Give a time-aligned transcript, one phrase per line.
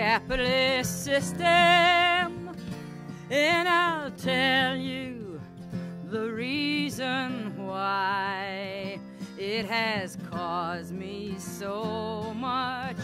[0.00, 1.44] capitalist system.
[3.28, 5.38] And I'll tell you
[6.06, 8.98] the reason why
[9.36, 12.96] it has caused me so much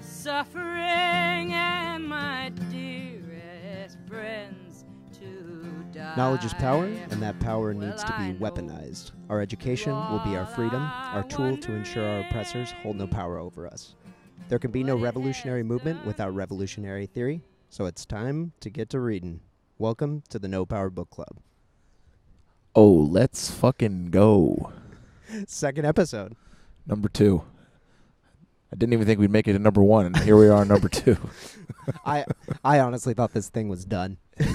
[0.00, 4.84] suffering and my dearest friends
[5.20, 6.16] to die.
[6.16, 9.12] Knowledge is power, and that power Well, needs to be weaponized.
[9.30, 13.38] Our education will be our freedom, our tool to ensure our oppressors hold no power
[13.38, 13.94] over us.
[14.48, 19.00] There can be no revolutionary movement without revolutionary theory, so it's time to get to
[19.00, 19.40] reading.
[19.78, 21.38] Welcome to the No Power Book Club.
[22.74, 24.72] Oh, let's fucking go.
[25.46, 26.36] Second episode.
[26.86, 27.42] Number two.
[28.72, 30.88] I didn't even think we'd make it to number one, and here we are, number
[30.88, 31.16] two.
[32.04, 32.24] I
[32.64, 34.18] I honestly thought this thing was done.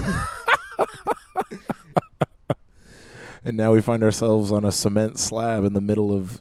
[3.44, 6.40] And now we find ourselves on a cement slab in the middle of,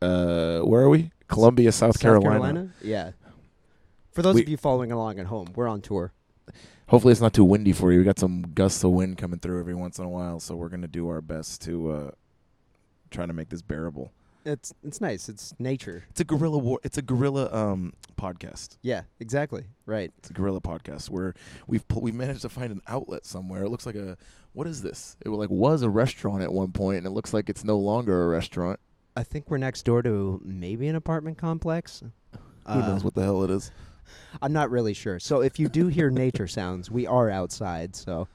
[0.00, 1.10] uh, where are we?
[1.32, 2.70] Columbia, South, Carolina.
[2.82, 3.12] Yeah.
[4.12, 6.12] For those We- of you following along at home, we're on tour.
[6.88, 7.98] Hopefully, it's not too windy for you.
[7.98, 10.68] We got some gusts of wind coming through every once in a while, so we're
[10.68, 12.10] gonna do our best to uh,
[13.10, 14.12] try to make this bearable.
[14.44, 15.28] It's it's nice.
[15.28, 16.04] It's nature.
[16.10, 16.80] It's a guerrilla war.
[16.82, 18.76] It's a guerrilla um podcast.
[18.82, 19.64] Yeah, exactly.
[19.86, 20.12] Right.
[20.18, 21.32] It's a guerrilla podcast where
[21.66, 23.62] we've pu- we managed to find an outlet somewhere.
[23.62, 24.18] It looks like a
[24.52, 25.16] what is this?
[25.24, 28.24] It like was a restaurant at one point, and it looks like it's no longer
[28.24, 28.80] a restaurant.
[29.16, 32.02] I think we're next door to maybe an apartment complex.
[32.66, 33.70] Who knows what the hell it is?
[34.40, 35.18] I'm not really sure.
[35.18, 37.94] So if you do hear nature sounds, we are outside.
[37.96, 38.28] So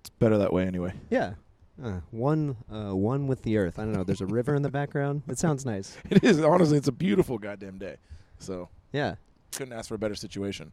[0.00, 0.92] It's better that way anyway.
[1.10, 1.34] yeah,
[1.82, 3.78] uh, one uh, one with the earth.
[3.78, 4.04] I don't know.
[4.04, 5.22] There's a river in the background.
[5.28, 5.96] It sounds nice.
[6.10, 7.96] It is honestly, it's a beautiful goddamn day.
[8.38, 9.16] So Yeah.
[9.56, 10.72] couldn't ask for a better situation.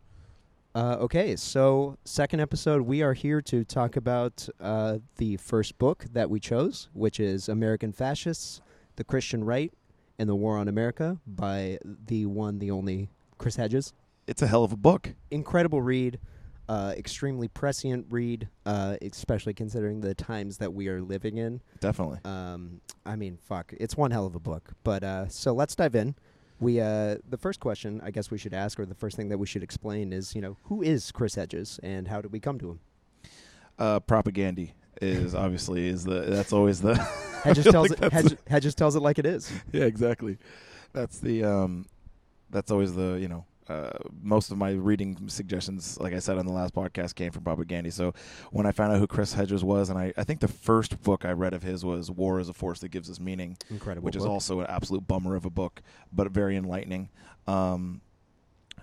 [0.75, 6.05] Uh, okay, so second episode, we are here to talk about uh, the first book
[6.13, 8.61] that we chose, which is American Fascists,
[8.99, 9.71] The Christian Right,
[10.17, 13.93] and the War on America by the one, the only Chris Hedges.
[14.27, 15.13] It's a hell of a book.
[15.31, 16.19] Incredible read,
[16.67, 21.61] uh, extremely prescient read, uh, especially considering the times that we are living in.
[21.79, 22.19] Definitely.
[22.25, 24.73] Um, I mean, fuck, it's one hell of a book.
[24.83, 26.15] But uh, so let's dive in.
[26.59, 29.37] We uh, the first question I guess we should ask, or the first thing that
[29.37, 32.59] we should explain, is you know who is Chris Hedges and how did we come
[32.59, 32.79] to him?
[33.79, 34.67] Uh, propaganda
[35.01, 36.95] is obviously is the that's always the
[37.43, 38.11] Hedges tells like it.
[38.13, 39.51] Hedges, Hedges tells it like it is.
[39.71, 40.37] yeah, exactly.
[40.93, 41.85] That's the um,
[42.49, 43.45] that's always the you know.
[43.67, 43.91] Uh,
[44.23, 47.91] most of my reading suggestions, like I said on the last podcast, came from propaganda.
[47.91, 48.15] So
[48.49, 51.23] when I found out who Chris Hedges was, and I, I think the first book
[51.23, 54.03] I read of his was "War is a Force That Gives Us Meaning," Incredible.
[54.03, 57.09] which is also an absolute bummer of a book, but very enlightening.
[57.45, 58.01] Um,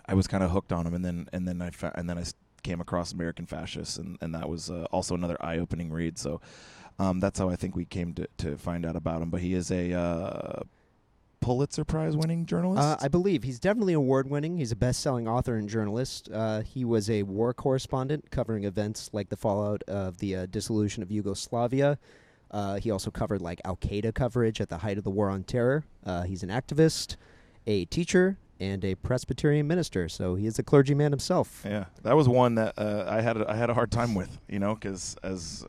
[0.07, 2.17] I was kind of hooked on him, and then and then I fa- and then
[2.17, 2.23] I
[2.67, 6.19] came across American Fascists, and and that was uh, also another eye-opening read.
[6.19, 6.41] So
[6.99, 9.31] um, that's how I think we came to to find out about him.
[9.31, 10.63] But he is a uh,
[11.41, 12.83] Pulitzer Prize winning journalist.
[12.83, 14.57] Uh, I believe he's definitely award winning.
[14.57, 16.29] He's a best selling author and journalist.
[16.33, 21.03] Uh, he was a war correspondent covering events like the fallout of the uh, dissolution
[21.05, 21.99] of Yugoslavia.
[22.51, 25.45] Uh, he also covered like Al Qaeda coverage at the height of the war on
[25.45, 25.85] terror.
[26.05, 27.17] Uh, he's an activist,
[27.67, 30.09] a teacher, and a Presbyterian minister.
[30.09, 31.63] So he is a clergyman himself.
[31.65, 34.39] Yeah, that was one that uh, I had a, I had a hard time with,
[34.49, 35.65] you know, because as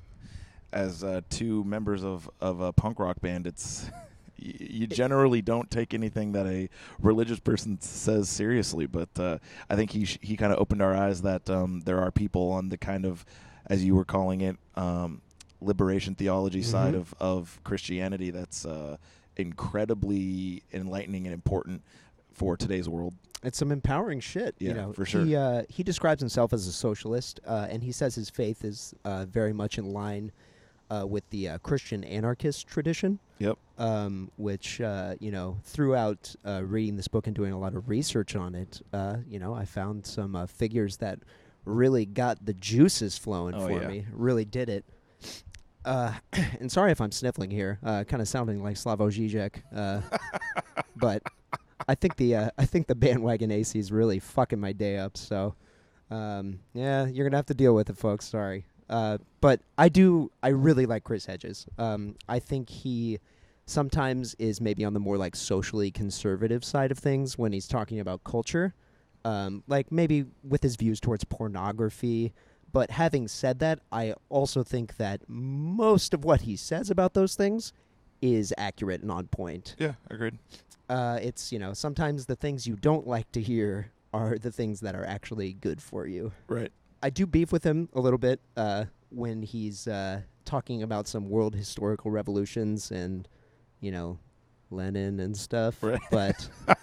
[0.74, 3.90] as uh, two members of of a punk rock band, it's
[4.42, 8.86] y- you generally don't take anything that a religious person says seriously.
[8.86, 9.38] But uh,
[9.70, 12.52] I think he sh- he kind of opened our eyes that um, there are people
[12.52, 13.26] on the kind of,
[13.68, 15.22] as you were calling it, um,
[15.62, 16.97] liberation theology side Mhm.
[17.00, 18.97] of of Christianity that's uh,
[19.36, 21.81] incredibly enlightening and important
[22.38, 23.14] for today's world.
[23.44, 24.56] It's some empowering shit.
[24.59, 25.25] you know, for sure.
[25.25, 28.94] He uh, he describes himself as a socialist, uh, and he says his faith is
[29.06, 30.31] uh, very much in line
[30.90, 33.20] uh, with the uh, Christian anarchist tradition.
[33.40, 33.58] Yep.
[33.78, 37.90] Um, which uh, you know, throughout uh, reading this book and doing a lot of
[37.90, 41.20] research on it, uh, you know, I found some uh, figures that
[41.66, 43.88] really got the juices flowing Oh, for yeah.
[43.88, 44.06] me.
[44.11, 44.85] Really did it.
[45.85, 46.14] Uh,
[46.59, 50.02] and sorry if I'm sniffling here, uh, kind of sounding like Slavoj Žižek, uh,
[50.96, 51.22] but
[51.88, 55.18] I think the uh, I think the bandwagon AC is really fucking my day up.
[55.18, 55.56] So,
[56.09, 58.26] um, yeah, you're gonna have to deal with it, folks.
[58.26, 60.32] Sorry, uh, but I do.
[60.41, 61.68] I really like Chris Hedges.
[61.78, 63.20] Um, I think he
[63.66, 68.00] sometimes is maybe on the more like socially conservative side of things when he's talking
[68.00, 68.73] about culture,
[69.26, 72.34] um, like maybe with his views towards pornography.
[72.72, 77.35] But having said that, I also think that most of what he says about those
[77.35, 77.73] things
[78.22, 80.38] is accurate and on point Yeah, agreed.
[80.89, 84.79] Uh, it's you know sometimes the things you don't like to hear are the things
[84.81, 86.31] that are actually good for you.
[86.47, 86.72] Right.
[87.03, 91.29] I do beef with him a little bit uh, when he's uh, talking about some
[91.29, 93.28] world historical revolutions and
[93.79, 94.17] you know
[94.72, 95.84] Lenin and stuff.
[95.84, 95.99] Right.
[96.09, 96.49] But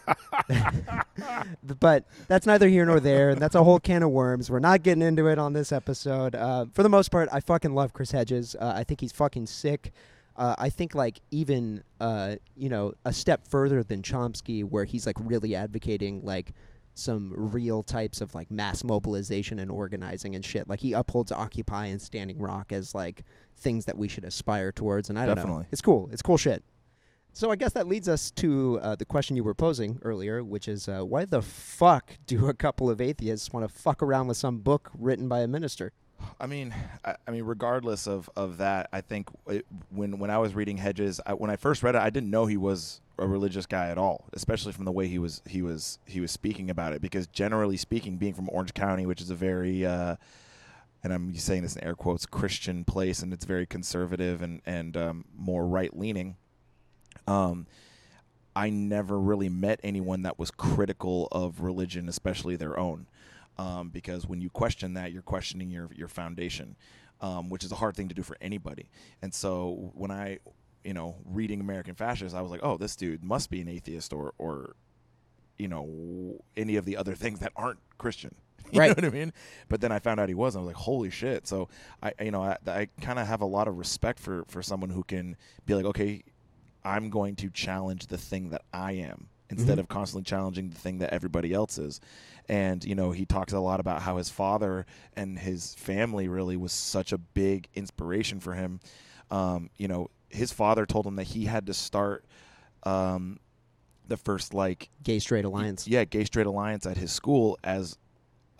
[1.80, 4.50] but that's neither here nor there, and that's a whole can of worms.
[4.50, 6.34] We're not getting into it on this episode.
[6.34, 8.54] Uh, for the most part, I fucking love Chris Hedges.
[8.58, 9.92] Uh, I think he's fucking sick.
[10.36, 15.06] Uh, I think like even uh, you know a step further than Chomsky, where he's
[15.06, 16.52] like really advocating like
[16.94, 20.68] some real types of like mass mobilization and organizing and shit.
[20.68, 23.24] Like he upholds Occupy and Standing Rock as like
[23.56, 25.10] things that we should aspire towards.
[25.10, 26.08] And I don't know, it's cool.
[26.12, 26.62] It's cool shit.
[27.32, 30.68] So I guess that leads us to uh, the question you were posing earlier, which
[30.68, 34.36] is uh, why the fuck do a couple of atheists want to fuck around with
[34.36, 35.92] some book written by a minister?
[36.40, 40.38] I mean, I, I mean, regardless of, of that, I think it, when when I
[40.38, 43.26] was reading Hedges, I, when I first read it, I didn't know he was a
[43.26, 46.70] religious guy at all, especially from the way he was he was he was speaking
[46.70, 47.00] about it.
[47.00, 50.16] Because generally speaking, being from Orange County, which is a very uh,
[51.02, 54.96] and I'm saying this in air quotes Christian place, and it's very conservative and and
[54.96, 56.36] um, more right leaning.
[57.26, 57.66] Um,
[58.56, 63.06] I never really met anyone that was critical of religion, especially their own,
[63.58, 66.76] um, because when you question that, you're questioning your your foundation,
[67.20, 68.88] um, which is a hard thing to do for anybody.
[69.22, 70.38] And so when I,
[70.84, 74.12] you know, reading American Fascist, I was like, oh, this dude must be an atheist
[74.12, 74.74] or or,
[75.58, 78.34] you know, any of the other things that aren't Christian.
[78.72, 78.88] You Right.
[78.88, 79.32] know what I mean?
[79.68, 80.54] But then I found out he was.
[80.54, 81.46] And I was like, holy shit!
[81.46, 81.68] So
[82.02, 84.88] I, you know, I, I kind of have a lot of respect for for someone
[84.90, 85.36] who can
[85.66, 86.22] be like, okay,
[86.82, 89.80] I'm going to challenge the thing that I am instead Mhm.
[89.80, 92.00] of constantly challenging the thing that everybody else is.
[92.48, 96.56] And you know, he talks a lot about how his father and his family really
[96.56, 98.80] was such a big inspiration for him.
[99.30, 102.24] Um, you know, his father told him that he had to start
[102.84, 103.38] um,
[104.06, 105.88] the first like Gay Straight Alliance.
[105.88, 107.96] yeah, gay straight alliance at his school as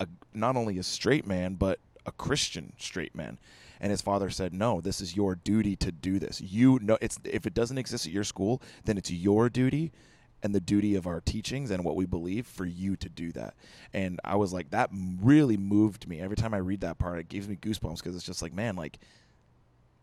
[0.00, 3.38] a not only a straight man but a Christian straight man.
[3.80, 6.40] And his father said, "No, this is your duty to do this.
[6.40, 9.92] You know, it's if it doesn't exist at your school, then it's your duty."
[10.44, 13.54] And the duty of our teachings and what we believe for you to do that.
[13.92, 16.20] And I was like, that really moved me.
[16.20, 18.76] Every time I read that part, it gives me goosebumps because it's just like, man,
[18.76, 18.98] like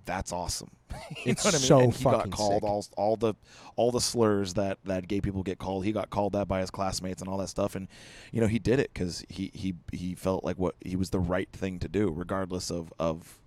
[0.03, 0.71] that's awesome.
[1.25, 1.67] you It's know what I mean?
[1.67, 2.69] so and he got called sick.
[2.69, 3.35] all all the
[3.75, 5.85] all the slurs that that gay people get called.
[5.85, 7.75] He got called that by his classmates and all that stuff.
[7.75, 7.87] And
[8.31, 11.19] you know he did it because he he he felt like what he was the
[11.19, 13.37] right thing to do, regardless of of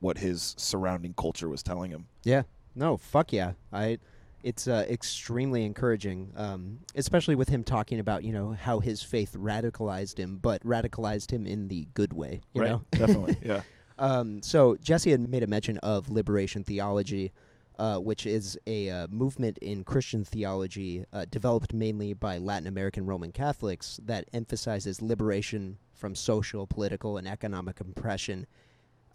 [0.00, 2.06] what his surrounding culture was telling him.
[2.24, 2.42] Yeah.
[2.74, 3.52] No, fuck yeah.
[3.72, 3.98] I
[4.44, 9.34] it's uh, extremely encouraging, um, especially with him talking about you know how his faith
[9.36, 12.42] radicalized him, but radicalized him in the good way.
[12.52, 12.70] You right?
[12.70, 13.38] know, Definitely.
[13.42, 13.62] Yeah.
[13.96, 17.32] Um, so Jesse had made a mention of liberation theology,
[17.78, 23.06] uh, which is a uh, movement in Christian theology uh, developed mainly by Latin American
[23.06, 28.48] Roman Catholics that emphasizes liberation from social, political, and economic oppression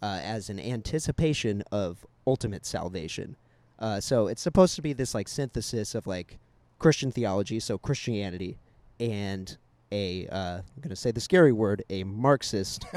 [0.00, 3.36] uh, as an anticipation of ultimate salvation.
[3.80, 6.38] Uh, so it's supposed to be this like synthesis of like
[6.78, 8.58] Christian theology, so Christianity,
[8.98, 9.56] and
[9.92, 12.84] a uh, I'm going to say the scary word, a Marxist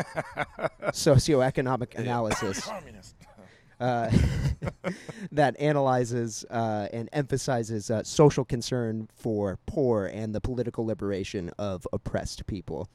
[0.92, 2.70] socioeconomic analysis
[3.84, 4.10] uh,
[5.32, 11.88] that analyzes uh, and emphasizes uh, social concern for poor and the political liberation of
[11.92, 12.88] oppressed people.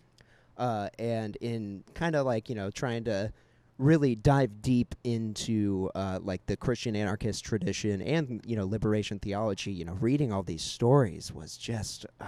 [0.57, 3.33] Uh, and in kind of like, you know, trying to
[3.79, 9.73] really dive deep into uh, like the Christian anarchist tradition and, you know, liberation theology,
[9.73, 12.27] you know, reading all these stories was just uh,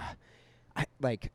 [0.75, 1.31] I, like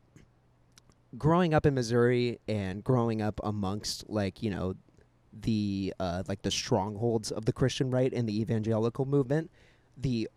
[1.17, 4.73] growing up in Missouri and growing up amongst like, you know,
[5.41, 9.51] the uh, like the strongholds of the Christian right and the evangelical movement,
[9.95, 10.27] the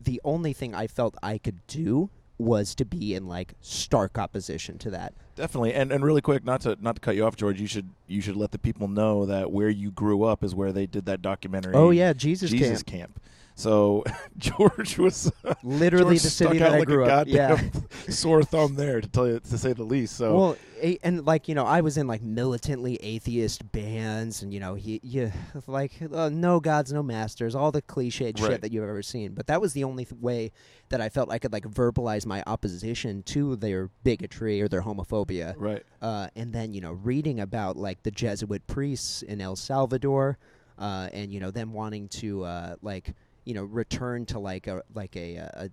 [0.00, 4.78] the only thing I felt I could do was to be in like stark opposition
[4.78, 5.14] to that.
[5.36, 7.60] Definitely, and and really quick, not to not to cut you off, George.
[7.60, 10.72] You should you should let the people know that where you grew up is where
[10.72, 11.74] they did that documentary.
[11.74, 13.14] Oh yeah, Jesus, Jesus camp.
[13.14, 13.20] camp.
[13.56, 14.02] So
[14.38, 15.30] George was
[15.62, 17.28] Literally George the city stuck that out I like grew a up.
[17.28, 17.50] Yeah.
[17.56, 20.16] goddamn sore thumb there to tell you to say the least.
[20.16, 20.56] So Well,
[21.04, 25.00] and like you know, I was in like militantly atheist bands, and you know, he,
[25.04, 25.30] you
[25.68, 28.50] like uh, no gods, no masters, all the cliched Right.
[28.52, 29.34] shit that you've ever seen.
[29.34, 30.50] But that was the only th- way
[30.88, 35.54] that I felt I could like verbalize my opposition to their bigotry or their homophobia.
[35.56, 40.38] right, uh, and then you know reading about like the Jesuit priests in El Salvador,
[40.78, 43.14] uh, and you know them wanting to uh, like
[43.44, 45.70] you know return to like a like a, a, a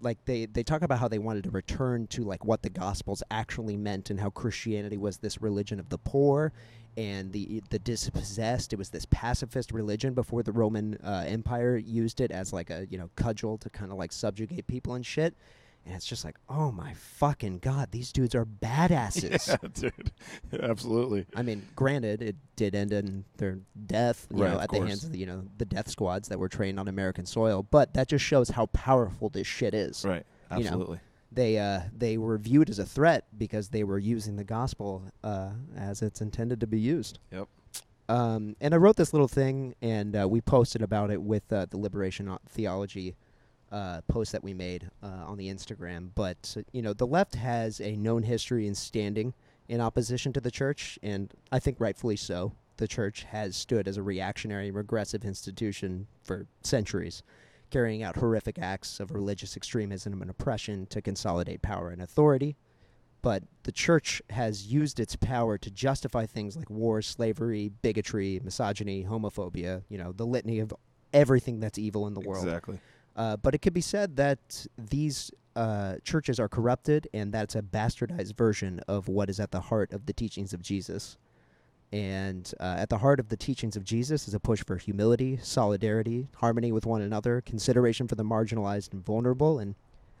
[0.00, 3.22] like they they talk about how they wanted to return to like what the Gospels
[3.30, 6.52] actually meant and how Christianity was this religion of the poor
[6.96, 8.72] and the the dispossessed.
[8.72, 12.86] It was this pacifist religion before the Roman uh, Empire used it as like a
[12.90, 15.34] you know cudgel to kind of like subjugate people and shit.
[15.84, 19.48] And it's just like, oh my fucking god, these dudes are badasses.
[19.62, 20.12] Yeah, dude.
[20.62, 21.26] Absolutely.
[21.34, 25.04] I mean, granted, it did end in their death, you Right, know, at the hands
[25.04, 27.66] of the, you know the death squads that were trained on American soil.
[27.68, 30.04] But that just shows how powerful this shit is.
[30.04, 30.24] Right.
[30.50, 31.00] You know, Absolutely.
[31.32, 35.50] They uh, they were viewed as a threat because they were using the gospel uh,
[35.76, 37.18] as it's intended to be used.
[37.32, 37.48] Yep.
[38.08, 41.66] Um, and I wrote this little thing, and uh, we posted about it with uh,
[41.70, 43.16] the Liberation Theology
[43.72, 46.10] uh, post that we made uh, on the Instagram.
[46.14, 49.34] But you know, the left has a known history in standing
[49.68, 52.52] in opposition to the church, and I think rightfully so.
[52.76, 57.22] The church has stood as a reactionary, regressive institution for centuries,
[57.70, 62.56] carrying out horrific acts of religious extremism and oppression to consolidate power and authority
[63.22, 69.04] but the church has used its power to justify things like war, slavery, bigotry, misogyny,
[69.04, 70.74] homophobia, you know, the litany of
[71.12, 72.44] everything that's evil in the world.
[72.44, 72.80] Exactly.
[73.14, 77.62] Uh, but it could be said that these uh, churches are corrupted and that's a
[77.62, 81.18] bastardized version of what is at the heart of the teachings of Jesus.
[81.92, 85.38] And uh, at the heart of the teachings of Jesus is a push for humility,
[85.42, 89.58] solidarity, harmony with one another, consideration for the marginalized and vulnerable.
[89.58, 89.74] And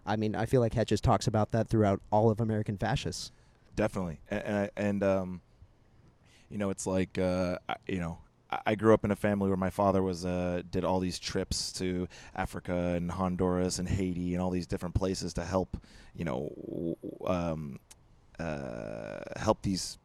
[0.04, 3.32] I mean, I feel like Hedges talks about that throughout all of American fascists.
[3.74, 4.20] Definitely.
[4.30, 5.40] And and, um,
[6.50, 7.56] you know, it's like uh,
[7.86, 8.18] you know,
[8.66, 11.72] I- grew up in a family where my father was uh, did all these trips
[11.74, 15.76] to Africa and Honduras and Haiti and all these different places to help,
[16.14, 17.78] you know, um,
[18.38, 19.98] uh, help these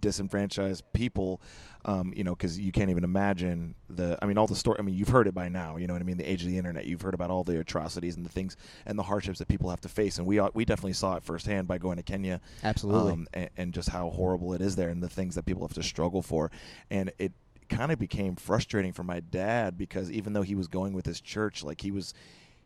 [0.00, 1.40] disenfranchised people.
[1.84, 4.16] Um, you know, because you can't even imagine the.
[4.22, 4.76] I mean, all the story.
[4.78, 5.78] I mean, you've heard it by now.
[5.78, 6.16] You know what I mean?
[6.16, 6.86] The age of the internet.
[6.86, 9.80] You've heard about all the atrocities and the things and the hardships that people have
[9.80, 13.12] to face, and we we definitely saw it firsthand by going to Kenya Absolutely.
[13.12, 15.74] um, and, and just how horrible it is there and the things that people have
[15.74, 16.52] to struggle for.
[16.88, 17.32] And it
[17.68, 21.20] kind of became frustrating for my dad because even though he was going with his
[21.20, 22.14] church, like he was,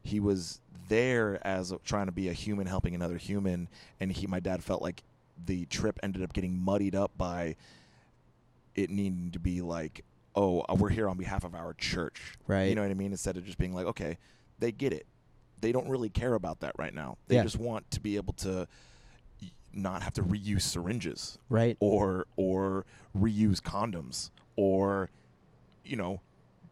[0.02, 3.68] he was there as a, trying to be a human helping another human,
[4.00, 5.02] and he, my dad felt like
[5.44, 7.56] the trip ended up getting muddied up by
[8.74, 12.64] it needing to be like, oh, uh, we're here on behalf of our church, Right.
[12.64, 13.10] You know what I mean?
[13.10, 14.18] Instead of just being like, okay,
[14.58, 15.06] they get it.
[15.60, 17.16] They don't really care about that right now.
[17.28, 17.42] They Yeah.
[17.42, 18.68] just want to be able to
[19.72, 21.76] not have to reuse syringes right.
[21.80, 22.86] or or
[23.18, 25.10] reuse condoms or
[25.84, 26.20] you know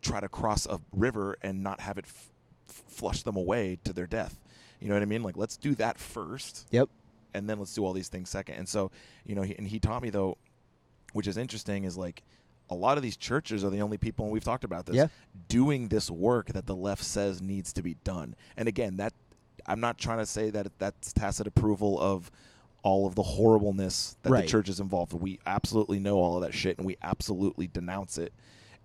[0.03, 2.31] try to cross a river and not have it f-
[2.67, 4.39] flush them away to their death.
[4.81, 5.23] You know what i mean?
[5.23, 6.67] Like let's do that first.
[6.71, 6.89] Yep.
[7.33, 8.57] and then let's do all these things second.
[8.57, 8.91] And so
[9.25, 10.37] you know he, and he taught me though
[11.13, 12.23] which is interesting is like
[12.71, 15.07] a lot of these churches are the only people and we've talked about this Yeah.
[15.49, 18.35] doing this work that the left says needs to be done.
[18.57, 19.13] And again that
[19.67, 22.31] i'm not trying to say that that's tacit approval of
[22.85, 24.43] all of the horribleness that Right.
[24.43, 28.17] the church is involved we absolutely know all of that shit and we absolutely denounce
[28.19, 28.33] it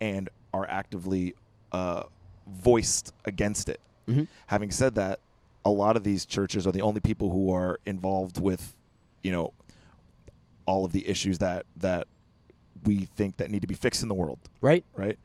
[0.01, 1.35] and are actively
[1.71, 2.03] uh,
[2.47, 4.27] voiced against it Mhm.
[4.47, 5.19] having said that
[5.65, 8.75] a lot of these churches are the only people who are involved with
[9.21, 9.53] you know
[10.65, 12.07] all of the issues that that
[12.85, 14.83] we think that need to be fixed in the world Right.
[14.95, 15.19] right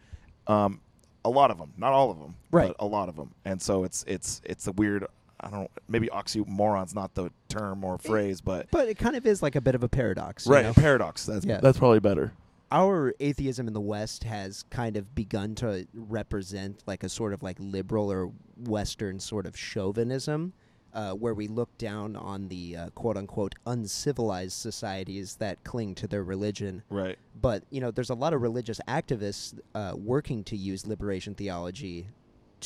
[0.48, 0.80] um
[1.24, 2.74] a lot of them not all of them Right.
[2.76, 5.06] but a lot of them and so it's it's it's a weird
[5.44, 9.26] i don't know, maybe oxymoron's not the term or phrase but But it kind of
[9.26, 10.46] is like a bit of a paradox.
[10.46, 10.70] you right know?
[10.70, 11.60] a paradox that's Yeah.
[11.60, 12.32] that's probably better
[12.72, 17.42] Our atheism in the West has kind of begun to represent like a sort of
[17.42, 20.54] like liberal or Western sort of chauvinism,
[20.92, 26.06] uh, where we look down on the uh, quote unquote uncivilized societies that cling to
[26.08, 26.82] their religion.
[26.90, 31.34] right But you know, there's a lot of religious activists uh, working to use liberation
[31.34, 32.08] theology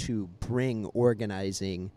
[0.07, 1.91] to bring organizing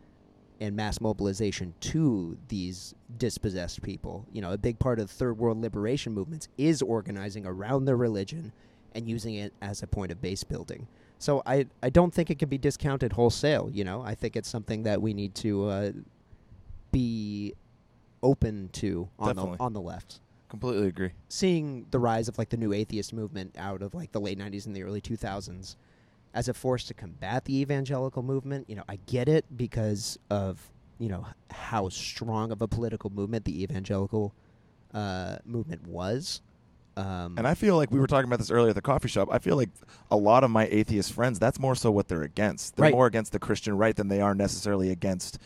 [0.62, 4.26] and mass mobilization to these dispossessed people.
[4.32, 7.98] You know, a big part of the third world liberation movements is organizing around their
[7.98, 8.54] religion
[8.94, 10.88] and using it as a point of base building.
[11.18, 13.70] So I I don't think it can be discounted wholesale.
[13.74, 15.92] You know, I think it's something that we need to uh,
[16.92, 17.56] be
[18.22, 19.58] open to on Definitely.
[19.58, 23.56] the on the left completely agree seeing the rise of like the new atheist movement
[23.58, 25.78] out of like the late 90s and the early 2000s
[26.34, 30.72] as a force to combat the evangelical movement you know i get it because of
[31.00, 34.34] you know how strong of a political movement the evangelical
[34.94, 36.42] uh, movement was
[36.98, 39.30] um, And I feel like we were talking about this earlier at the coffee shop.
[39.32, 39.70] I feel like
[40.12, 42.76] a lot of my atheist friends, that's more so what they're against.
[42.76, 42.94] They're Right.
[42.94, 45.40] more against the Christian right than they are necessarily against,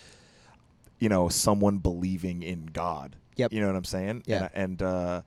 [0.98, 3.16] you know, someone believing in God.
[3.36, 3.54] Yep.
[3.54, 4.24] You know what I'm saying?
[4.26, 4.50] Yeah.
[4.56, 5.22] And and uh,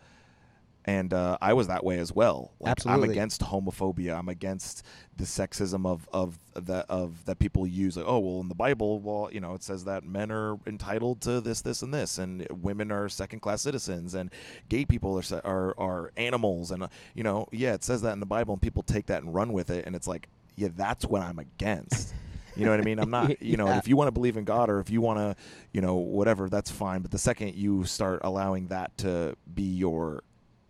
[0.89, 2.55] and uh, I was that way as well.
[2.61, 3.05] Like, Absolutely.
[3.05, 4.19] I'm against homophobia.
[4.19, 4.83] I'm against
[5.19, 7.99] the sexism of of that of that people use.
[7.99, 11.21] Like, oh well, in the Bible, well, you know, it says that men are entitled
[11.23, 14.31] to this, this, and this, and women are second class citizens, and
[14.71, 18.21] gay people are are are animals, and uh, you know, yeah, it says that in
[18.21, 21.05] the Bible, and people take that and run with it, and it's like, yeah, that's
[21.05, 22.15] what I'm against.
[22.57, 22.99] You know what I mean?
[22.99, 23.41] I'm not.
[23.43, 23.79] You know, Yeah.
[23.79, 25.37] if you want to believe in God or if you want to,
[25.73, 27.03] you know, whatever, that's fine.
[27.03, 30.25] But the second you start allowing that to be your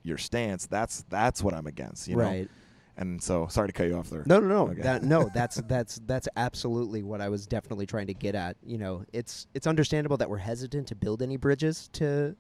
[0.09, 2.09] your stance, that's that's what I'm against.
[2.09, 2.25] You know.
[2.25, 2.49] right.
[2.97, 4.25] And so, sorry to cut you off there.
[4.27, 4.73] No, no, no.
[4.73, 4.83] Okay.
[4.83, 8.57] That, no, that's that's that's absolutely what I was definitely trying to get at.
[8.65, 12.35] You know, it's it's understandable that we're hesitant to build any bridges to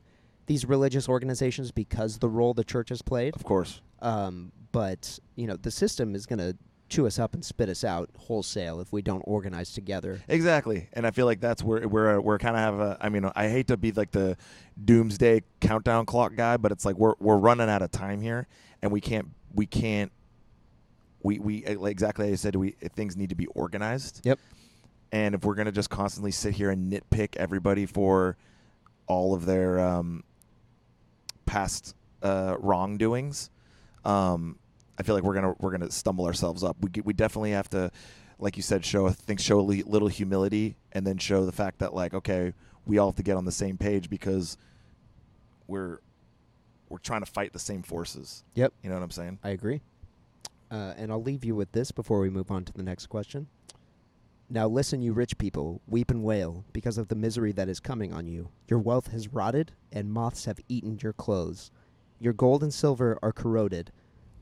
[0.46, 3.36] these religious organizations because the role the church has played.
[3.36, 3.80] Of course.
[4.00, 6.56] Um, but you know, the system is going to
[6.88, 10.20] chew us up and spit us out wholesale if we don't organize together.
[10.28, 12.96] Exactly, and I feel like that's where we're we're kind of have a.
[13.00, 14.36] I mean, I hate to be like the
[14.82, 18.46] doomsday countdown clock guy, but it's like we're we're running out of time here,
[18.82, 20.12] and we can't we can't
[21.22, 24.20] we we uh, like exactly as I said we things need to be organized.
[24.24, 24.38] Yep.
[25.10, 28.36] And if we're gonna just constantly sit here and nitpick everybody for
[29.06, 30.22] all of their um,
[31.46, 33.50] past uh, wrongdoings,
[34.04, 34.58] um,
[34.98, 36.76] I feel like we're gonna we're gonna stumble ourselves up.
[36.80, 37.90] We we definitely have to,
[38.38, 41.78] like you said, show I think show a little humility, and then show the fact
[41.78, 44.56] that like okay, we all have to get on the same page because
[45.66, 46.00] we're
[46.88, 48.44] we're trying to fight the same forces.
[48.54, 48.72] Yep.
[48.82, 49.38] You know what I'm saying?
[49.44, 49.82] I agree.
[50.70, 53.46] Uh, and I'll leave you with this before we move on to the next question.
[54.50, 58.12] Now listen, you rich people, weep and wail because of the misery that is coming
[58.14, 58.48] on you.
[58.68, 61.70] Your wealth has rotted, and moths have eaten your clothes.
[62.18, 63.92] Your gold and silver are corroded.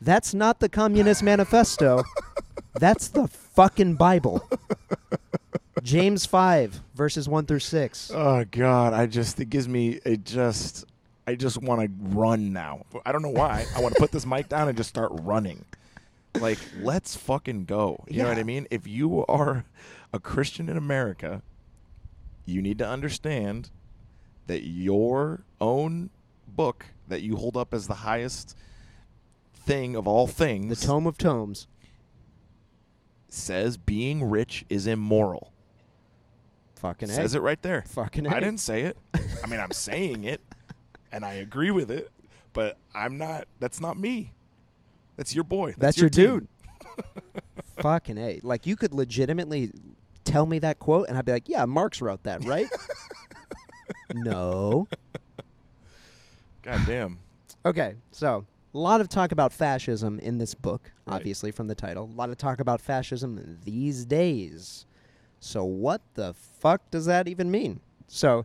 [0.00, 2.02] That's not the Communist Manifesto.
[2.74, 4.48] That's the fucking Bible.
[5.82, 8.10] James 5, verses 1 through 6.
[8.14, 10.84] Oh God, I just it gives me it just
[11.26, 12.84] I just want to run now.
[13.04, 13.66] I don't know why.
[13.74, 15.64] I want to put this mic down and just start running.
[16.34, 18.04] Like, let's fucking go.
[18.08, 18.66] You know what I mean?
[18.70, 19.64] If you are
[20.12, 21.42] a Christian in America,
[22.44, 23.70] you need to understand
[24.46, 26.10] that your own
[26.46, 28.56] book that you hold up as the highest
[29.66, 31.66] thing of all things, The Tome of Tomes.
[33.28, 35.52] says being rich is immoral.
[36.76, 37.38] Fucking says A.
[37.38, 37.82] it right there.
[37.88, 38.96] Fucking I didn't say it.
[39.14, 40.40] I mean, I'm saying it,
[41.10, 42.10] and I agree with it,
[42.52, 43.48] but I'm not.
[43.58, 44.32] That's not me.
[45.16, 45.68] That's your boy.
[45.78, 46.24] That's, That's, your, team.
[46.26, 46.48] dude.
[47.82, 48.40] Fucking A.
[48.42, 49.72] Like, you could legitimately
[50.24, 52.68] tell me that quote, and I'd be like, yeah, Marx wrote that, right?
[54.14, 54.86] no.
[56.62, 57.18] God damn.
[57.64, 58.44] Okay, so
[58.76, 61.14] a lot of talk about fascism in this book, Right.
[61.16, 62.04] obviously from the title.
[62.04, 64.84] A lot of talk about fascism these days.
[65.40, 67.80] So what the fuck does that even mean?
[68.06, 68.44] So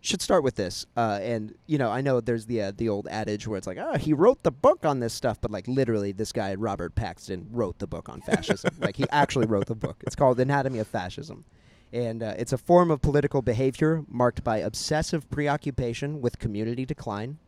[0.00, 3.06] should start with this, uh, and you know I know there's the uh, the old
[3.08, 6.10] adage where it's like, oh, he wrote the book on this stuff, but like literally,
[6.12, 8.74] this guy Robert Paxton wrote the book on fascism.
[8.80, 10.02] like he actually wrote the book.
[10.06, 11.44] It's called Anatomy of Fascism,
[11.92, 17.38] and uh, it's a form of political behavior marked by obsessive preoccupation with community decline,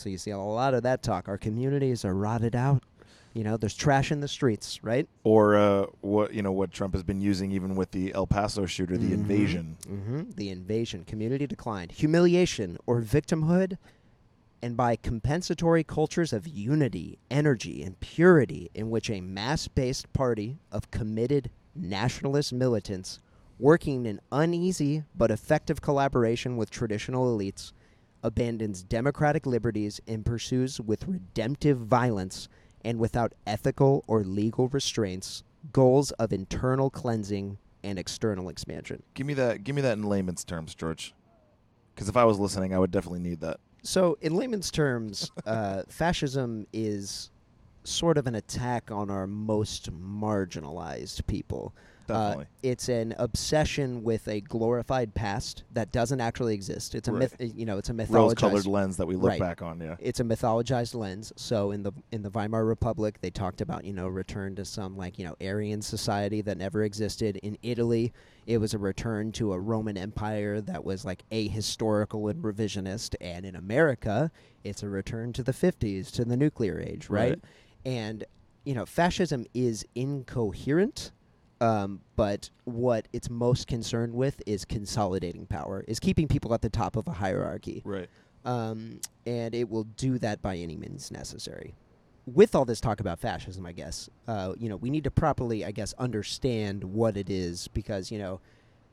[0.00, 1.28] so you see a lot of that talk.
[1.28, 2.82] Our communities are rotted out.
[3.34, 5.08] You know, there's trash in the streets, right?
[5.22, 8.66] Or uh, what you know what Trump has been using even with the El Paso
[8.66, 9.76] shooter, the invasion.
[9.86, 13.78] hmm The invasion, community decline, humiliation, or victimhood,
[14.62, 20.58] and by compensatory cultures of unity, energy, and purity, in which a mass based party
[20.72, 23.20] of committed nationalist militants
[23.60, 27.72] working in uneasy but effective collaboration with traditional elites
[28.22, 32.48] abandons democratic liberties and pursues with redemptive violence
[32.84, 39.02] and without ethical or legal restraints goals of internal cleansing and external expansion.
[39.14, 39.64] Give me that.
[39.64, 41.14] Give me that in layman's terms, George.
[41.94, 43.58] Because if I was listening, I would definitely need that.
[43.82, 47.30] So, in layman's terms, uh, fascism is
[47.84, 51.74] sort of an attack on our most marginalized people.
[52.12, 52.44] Definitely.
[52.44, 56.94] Uh, it's an obsession with a glorified past that doesn't actually exist.
[56.94, 57.34] It's a myth.
[57.38, 58.66] You know, it's a Rose-colored mythologized.
[58.66, 59.40] lens that we look Right.
[59.40, 59.80] back on.
[59.80, 59.96] Yeah.
[60.00, 61.32] It's a mythologized lens.
[61.36, 64.96] So in the in the Weimar Republic, they talked about you know return to some
[64.96, 67.36] like you know Aryan society that never existed.
[67.38, 68.12] In Italy,
[68.46, 73.14] it was a return to a Roman Empire that was like ahistorical and revisionist.
[73.20, 74.30] And in America,
[74.64, 77.30] it's a return to the 50s, to the nuclear age, right?
[77.30, 77.40] Right.
[77.84, 78.24] And
[78.64, 81.12] you know, fascism is incoherent.
[81.60, 86.70] Um, but what it's most concerned with is consolidating power, is keeping people at the
[86.70, 88.08] top of a hierarchy Right.
[88.46, 91.74] um, and it will do that by any means necessary.
[92.26, 95.64] With all this talk about fascism, I guess uh, you know we need to properly,
[95.64, 98.40] I guess, understand what it is because you know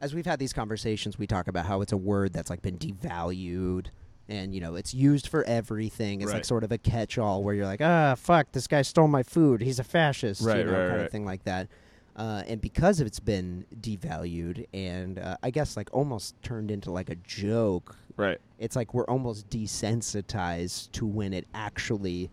[0.01, 2.77] as we've had these conversations, we talk about how it's a word that's like been
[2.77, 3.87] devalued,
[4.29, 6.21] and you know it's used for everything.
[6.21, 9.23] It's like sort of a catch-all where you're like, ah, fuck, this guy stole my
[9.23, 9.61] food.
[9.61, 11.05] He's a fascist, Right, you know, right, kind right.
[11.05, 11.67] of thing like that.
[12.17, 17.09] Uh, and because it's been devalued and uh, I guess like almost turned into like
[17.11, 18.39] a joke, Right.
[18.57, 22.31] it's like we're almost desensitized to when it actually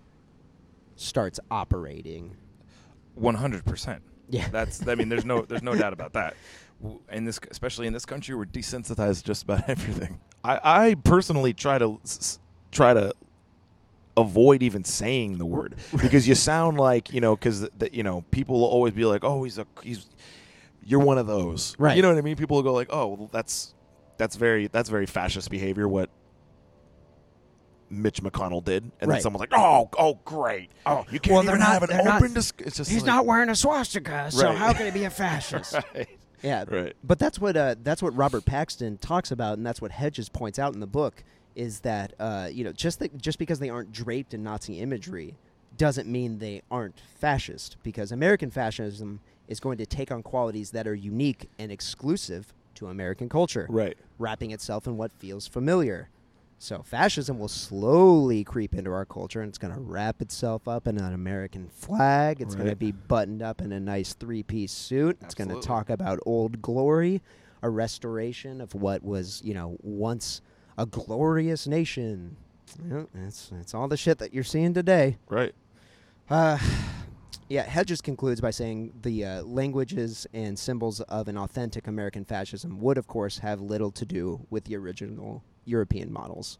[0.96, 2.36] starts operating.
[3.14, 4.02] One hundred percent.
[4.30, 4.48] Yeah.
[4.50, 4.86] That's.
[4.88, 5.42] I mean, there's no.
[5.42, 6.34] There's no doubt about that.
[7.12, 10.18] In this, especially in this country, we're desensitized to just about everything.
[10.42, 12.38] I, I personally try to s-
[12.72, 13.12] try to
[14.16, 18.60] avoid even saying the word because you sound like you know because you know people
[18.60, 20.06] will always be like, oh, he's a he's.
[20.86, 21.96] You're one of those, Right.
[21.96, 22.36] You know what I mean?
[22.36, 23.72] People will go like, oh, well, that's
[24.18, 25.88] that's very that's very fascist behavior.
[25.88, 26.10] What
[27.90, 30.70] Mitch McConnell did, and then someone's like, "Oh, oh, great!
[30.84, 33.02] Oh, you can't well, even not- have an they're not- open dis- It's just He's
[33.02, 34.56] like, not wearing a swastika, so Right.
[34.58, 35.74] how can he be a fascist?
[35.94, 36.08] right.
[36.42, 36.94] yeah, Right.
[37.04, 40.58] But that's what uh, that's what Robert Paxton talks about, and that's what Hedges points
[40.58, 41.22] out in the book
[41.54, 45.36] is that uh, you know just that just because they aren't draped in Nazi imagery
[45.76, 47.76] doesn't mean they aren't fascist.
[47.82, 52.86] Because American fascism is going to take on qualities that are unique and exclusive to
[52.86, 53.96] American culture, Right.
[54.18, 56.08] wrapping itself in what feels familiar.
[56.58, 60.86] So fascism will slowly creep into our culture, and it's going to wrap itself up
[60.86, 62.40] in an American flag.
[62.40, 65.18] It's going to be buttoned up in a nice three-piece suit.
[65.20, 67.20] It's going to talk about old glory,
[67.62, 70.40] a restoration of what was, you know, once
[70.76, 72.36] a glorious nation.
[73.14, 75.18] It's it's all the shit that you're seeing today.
[75.28, 75.54] Right.
[76.28, 76.58] Uh,
[77.48, 82.80] yeah, Hedges concludes by saying the uh, languages and symbols of an authentic American fascism
[82.80, 86.58] would, of course, have little to do with the original European models.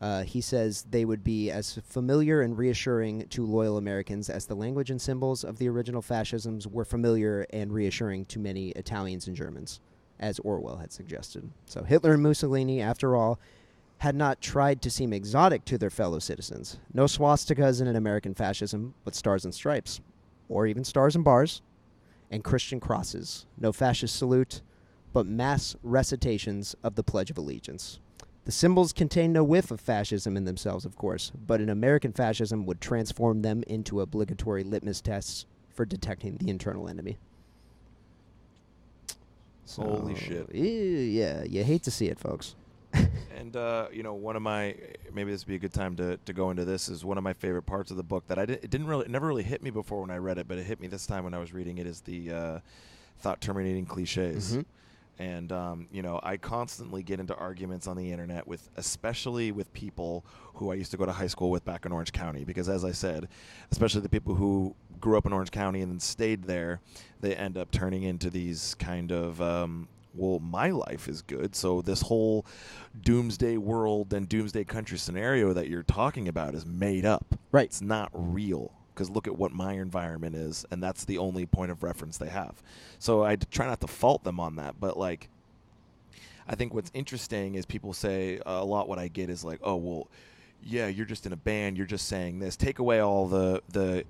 [0.00, 4.54] Uh, he says they would be as familiar and reassuring to loyal Americans as the
[4.54, 9.36] language and symbols of the original fascisms were familiar and reassuring to many Italians and
[9.36, 9.80] Germans,
[10.20, 11.50] as Orwell had suggested.
[11.66, 13.40] So Hitler and Mussolini, after all,
[13.98, 16.78] had not tried to seem exotic to their fellow citizens.
[16.94, 20.00] No swastikas in an American fascism, but stars and stripes,
[20.48, 21.62] or even stars and bars,
[22.30, 23.46] and Christian crosses.
[23.58, 24.62] No fascist salute,
[25.12, 27.98] but mass recitations of the Pledge of Allegiance.
[28.44, 32.64] The symbols contain no whiff of fascism in themselves, of course, but an American fascism
[32.66, 37.18] would transform them into obligatory litmus tests for detecting the internal enemy.
[39.76, 40.54] Holy shit.
[40.54, 42.54] ew, Yeah, you hate to see it, folks.
[43.36, 44.74] And uh, you know, one of my
[45.14, 47.24] maybe this would be a good time to, to go into this is one of
[47.24, 49.42] my favorite parts of the book that I did, it didn't really it never really
[49.44, 51.38] hit me before when I read it, but it hit me this time when I
[51.38, 52.58] was reading it is the uh,
[53.20, 54.56] thought terminating cliches.
[54.58, 54.64] Mhm.
[55.20, 59.70] And um, you know, I constantly get into arguments on the internet with, especially with
[59.74, 62.70] people who I used to go to high school with back in Orange County, because
[62.70, 63.28] as I said,
[63.70, 66.80] especially the people who grew up in Orange County and then stayed there,
[67.20, 71.82] they end up turning into these kind of um, well, my life is good, so
[71.82, 72.46] this whole
[73.02, 77.34] doomsday world and doomsday country scenario that you're talking about is made up.
[77.52, 77.66] Right.
[77.66, 81.70] It's not real because look at what my environment is, and that's the only point
[81.70, 82.62] of reference they have.
[82.98, 85.30] So I try not to fault them on that, but like,
[86.46, 88.90] I think what's interesting is people say a lot.
[88.90, 90.08] What I get is like, oh well,
[90.62, 92.58] yeah, you're just in a band, you're just saying this.
[92.58, 94.04] Take away all the the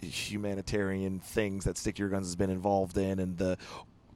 [0.00, 3.58] humanitarian things that Stick to Your Guns has been involved in, and the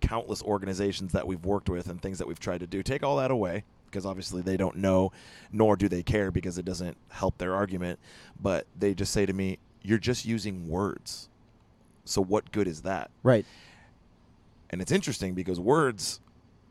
[0.00, 2.82] countless organizations that we've worked with and things that we've tried to do.
[2.82, 5.12] Take all that away because obviously they don't know,
[5.52, 7.98] nor do they care because it doesn't help their argument.
[8.40, 11.28] But they just say to me, "You're just using words."
[12.04, 13.10] So what good is that?
[13.22, 13.44] Right.
[14.70, 16.20] and it's interesting because words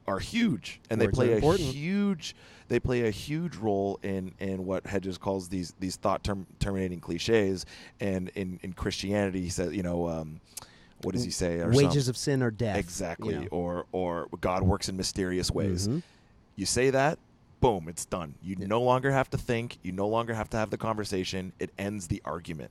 [0.08, 2.36] are huge and Words they play a huge
[2.68, 7.00] they play a huge role in in what hedges calls these these thought term, terminating
[7.00, 7.66] cliches
[8.00, 10.40] and in in christianity he says you know um
[11.04, 12.78] what does he say or Wages some- of sin or death.
[12.78, 13.48] exactly you know.
[13.52, 16.04] or or god works in mysterious ways Mhm.
[16.56, 17.18] you say that
[17.62, 20.70] boom it's done you no longer have to think you no longer have to have
[20.70, 22.70] the conversation it ends the argument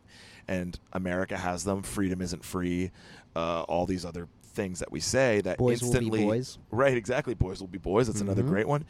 [0.49, 2.91] and america has them freedom isn't free
[3.37, 6.59] uh, all these other things that we say that Boys will be instantly boys.
[6.71, 8.49] right exactly boys will be boys that's another Mhm.
[8.49, 8.85] great one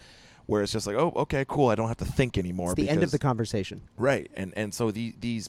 [0.47, 2.89] where it's just like oh okay cool i don't have to think anymore It's the
[2.91, 3.81] end of the conversation.
[3.97, 5.49] Right, and and so the, these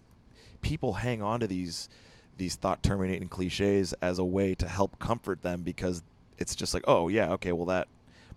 [0.61, 1.89] people hang on to these
[2.37, 6.01] these thought terminating cliches as a way to help comfort them because
[6.37, 7.87] it's just like, oh yeah, okay, well that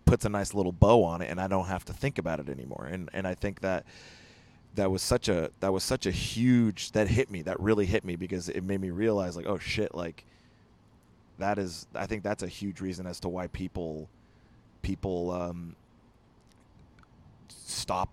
[0.04, 2.48] puts a nice little bow on it, and I don't have to think about it
[2.48, 2.88] anymore.
[2.90, 3.84] And and I think that
[4.74, 8.04] that was such a that was such a huge that hit me that really hit
[8.04, 10.24] me because it made me realize like oh shit like
[11.38, 14.08] that is I think that's a huge reason as to why people
[14.82, 15.74] people um,
[17.48, 18.08] stop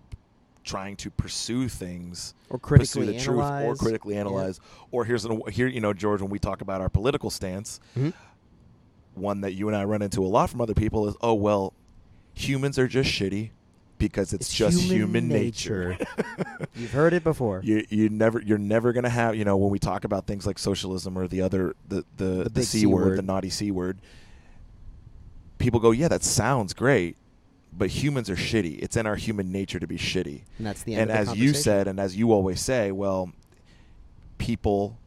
[0.63, 3.77] trying to pursue things Or pursue critically the truth or analyze.
[3.79, 4.21] critically Yeah.
[4.21, 4.59] analyze
[4.91, 8.13] or here's an here you know George when we talk about our political stance Mhm.
[9.13, 11.73] one that you and I run into a lot from other people is, oh well,
[12.33, 13.51] humans are just shitty
[13.97, 15.97] because it's, just human, nature.
[16.75, 17.62] You've heard it before.
[17.63, 20.60] you you never you're never gonna have you know when we talk about things like
[20.60, 23.17] socialism or the other the the, the, big c, C word, word.
[23.17, 23.99] the naughty c word.
[25.58, 27.15] People go, yeah, that sounds great,
[27.71, 28.77] but humans are shitty.
[28.84, 30.41] It's in our human nature to be shitty.
[30.58, 32.91] and that's the end and of the as you said, and as you always say,
[32.91, 33.31] well,
[34.38, 34.97] people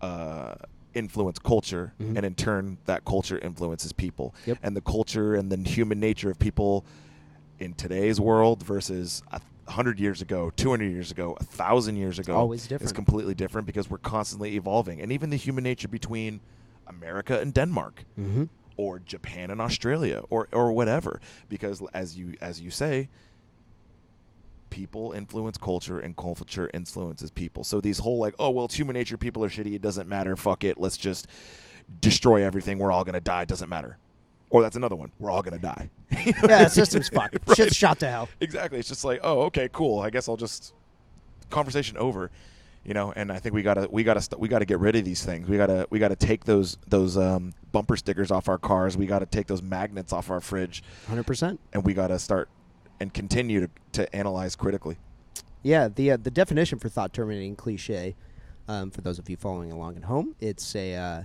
[0.00, 0.54] uh,
[0.94, 2.16] influence culture, Mhm.
[2.16, 4.34] and in turn, that culture influences people.
[4.46, 4.58] Yep.
[4.62, 6.84] And the culture and the human nature of people
[7.58, 9.40] in today's world versus a
[9.70, 12.94] hundred years ago, two hundred years ago, a thousand years ago, always is different.
[12.94, 15.00] completely different because we're constantly evolving.
[15.00, 16.40] And even the human nature between
[16.86, 18.44] America and Denmark mm-hmm.
[18.76, 23.08] or Japan and Australia or or whatever because as you as you say
[24.70, 27.64] people influence culture and culture influences people.
[27.64, 30.36] So these whole like oh well it's human nature people are shitty it doesn't matter
[30.36, 31.26] fuck it let's just
[32.00, 33.98] destroy everything we're all going to die it doesn't matter.
[34.50, 35.12] Or that's another one.
[35.18, 35.90] We're all going to die.
[36.24, 37.38] You know Yeah, the system's fucked.
[37.46, 37.56] Right.
[37.56, 38.28] Shit's shot to hell.
[38.40, 38.78] Exactly.
[38.78, 40.00] It's just like, oh, okay, cool.
[40.00, 40.72] I guess I'll just
[41.50, 42.30] conversation over,
[42.84, 43.12] you know.
[43.14, 45.48] And I think we gotta we gotta st- we gotta get rid of these things.
[45.48, 48.96] We gotta we gotta take those those um, bumper stickers off our cars.
[48.96, 51.58] We gotta take those magnets off our fridge, 100%.
[51.74, 52.48] and we gotta start
[53.00, 54.96] and continue to, to analyze critically.
[55.62, 58.16] Yeah, the uh, the definition for thought terminating cliche,
[58.66, 61.22] um, for those of you following along at home, it's a uh,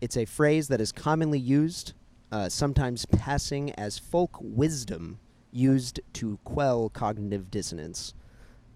[0.00, 1.92] it's a phrase that is commonly used,
[2.34, 5.20] uh, sometimes passing as folk wisdom
[5.52, 8.12] used to quell cognitive dissonance.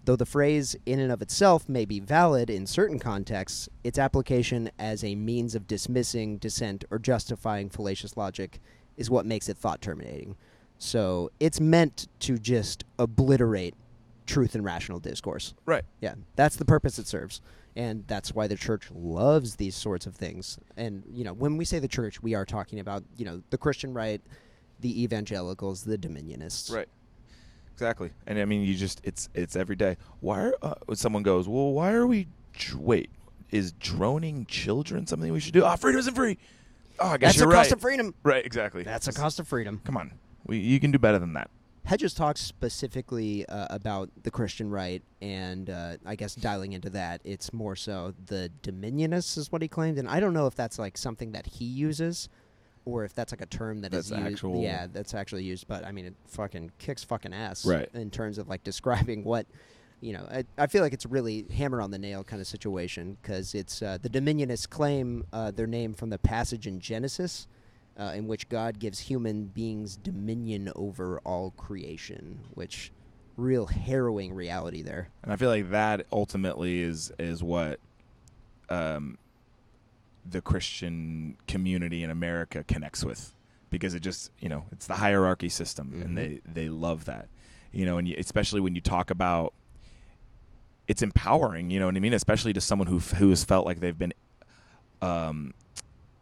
[0.05, 4.71] Though the phrase in and of itself may be valid in certain contexts, its application
[4.79, 8.61] as a means of dismissing dissent or justifying fallacious logic
[8.95, 10.37] is what makes it thought terminating.
[10.77, 13.75] So it's meant to just obliterate
[14.25, 15.53] truth and rational discourse.
[15.65, 15.83] Right.
[15.99, 17.41] Yeah, that's the purpose it serves.
[17.79, 20.59] And that's why the church loves these sorts of things.
[20.75, 23.57] And, you know, when we say the church, we are talking about, you know, the
[23.57, 24.19] Christian right,
[24.81, 26.75] the evangelicals, the dominionists.
[26.75, 26.89] Right.
[27.71, 28.11] Exactly.
[28.27, 29.95] And I mean, you just it's it's every day.
[30.19, 32.27] Why are uh, when someone goes, well, why are we?
[32.75, 33.09] Wait,
[33.49, 35.63] is droning children something we should do?
[35.63, 36.37] Ah, freedom isn't free.
[36.99, 37.77] Oh, I guess That's a you're cost right.
[37.77, 38.13] of freedom.
[38.23, 38.45] Right.
[38.45, 38.83] Exactly.
[38.83, 39.79] That's a cost of freedom.
[39.85, 40.11] Come on,
[40.45, 41.49] we you can do better than that.
[41.89, 47.19] Hedges talks specifically uh, about the Christian right, and uh, I guess dialing into that,
[47.23, 50.77] it's more so the dominionists is what he claimed, and I don't know if that's
[50.77, 52.29] like something that he uses,
[52.85, 54.33] or if that's like a term that is That's used.
[54.33, 57.89] actual- Yeah, that's actually used, but I mean, it fucking kicks fucking ass, Right.
[57.95, 59.47] In terms of like describing what,
[59.99, 63.17] you know, I, I feel like it's really hammer on the nail kind of situation
[63.19, 67.47] because it's uh, the dominionists claim uh, their name from the passage in Genesis
[67.99, 72.91] uh, in which God gives human beings dominion over all creation, which
[73.37, 75.09] real harrowing reality there.
[75.23, 77.79] And I feel like that ultimately is is what
[78.69, 79.17] um,
[80.29, 83.33] the Christian community in America connects with,
[83.69, 86.05] because it just you know it's the hierarchy system, Mhm.
[86.05, 87.27] and they they love that,
[87.71, 89.53] you know, and you, especially when you talk about
[90.87, 93.79] it's empowering, you know what I mean, especially to someone who who has felt like
[93.79, 94.13] they've been
[95.01, 95.53] um,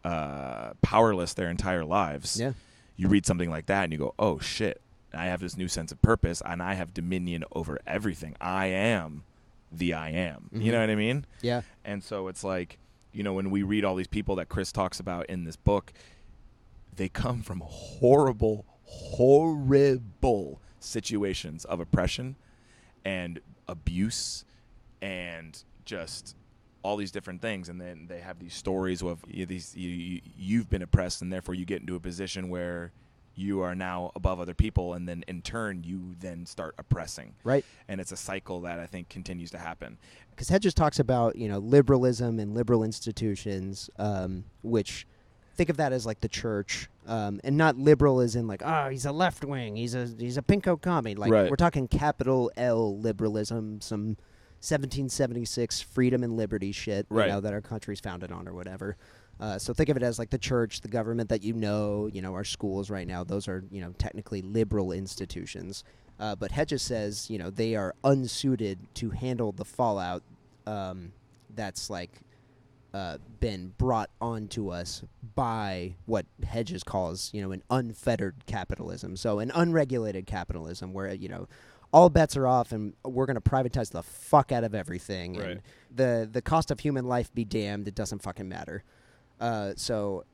[0.08, 2.52] uh, powerless their entire lives Yeah.
[2.96, 4.80] you read something like that and you go, "Oh shit,
[5.12, 8.34] I have this new sense of purpose and I have dominion over everything.
[8.40, 9.24] I am
[9.70, 10.72] the I am." You Mhm.
[10.72, 11.26] know what I mean?
[11.42, 11.62] Yeah.
[11.84, 12.78] And so it's like,
[13.12, 15.92] you know, when we read all these people that Chris talks about in this book,
[16.96, 22.36] they come from horrible, horrible situations of oppression
[23.04, 24.44] and abuse
[25.02, 26.34] and just
[26.82, 30.20] all these different things and then they have these stories of you, these you, you,
[30.36, 32.92] you've been oppressed and therefore you get into a position where
[33.34, 37.64] you are now above other people and then in turn you then start oppressing Right.
[37.88, 39.98] and it's a cycle that i think continues to happen
[40.30, 45.06] Because Hedges talks about, you know, liberalism and liberal institutions, um, which
[45.56, 48.88] think of that as like the church, um, and not liberal as in like, oh,
[48.88, 51.16] he's a left wing, he's a he's a pinko commie.
[51.16, 51.50] Like Right.
[51.50, 54.16] we're talking capital L liberalism, some
[54.60, 57.28] 1776 freedom and liberty shit, you Right.
[57.28, 58.96] know, that our country's founded on or whatever.
[59.40, 62.20] Uh, so think of it as like the church, the government that you know, you
[62.20, 63.22] know, our schools right now.
[63.22, 65.84] Those are you know technically liberal institutions.
[66.18, 70.24] Uh, but Hedges says you know they are unsuited to handle the fallout
[70.66, 71.12] um,
[71.54, 72.10] that's like
[72.92, 75.04] uh, been brought onto us
[75.36, 79.14] by what Hedges calls you know an unfettered capitalism.
[79.14, 81.46] So an unregulated capitalism where you know
[81.92, 85.48] all bets are off and we're going to privatize the fuck out of everything Right.
[85.50, 85.62] and
[85.94, 88.82] the the cost of human life be damned it doesn't fucking matter
[89.40, 90.24] uh, so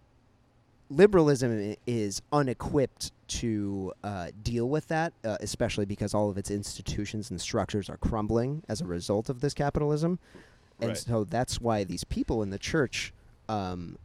[0.90, 7.30] liberalism is unequipped to uh, deal with that uh, especially because all of its institutions
[7.30, 10.18] and structures are crumbling as a result of this capitalism
[10.80, 10.98] and Right.
[10.98, 13.12] so that's why these people in the church
[13.48, 13.96] um,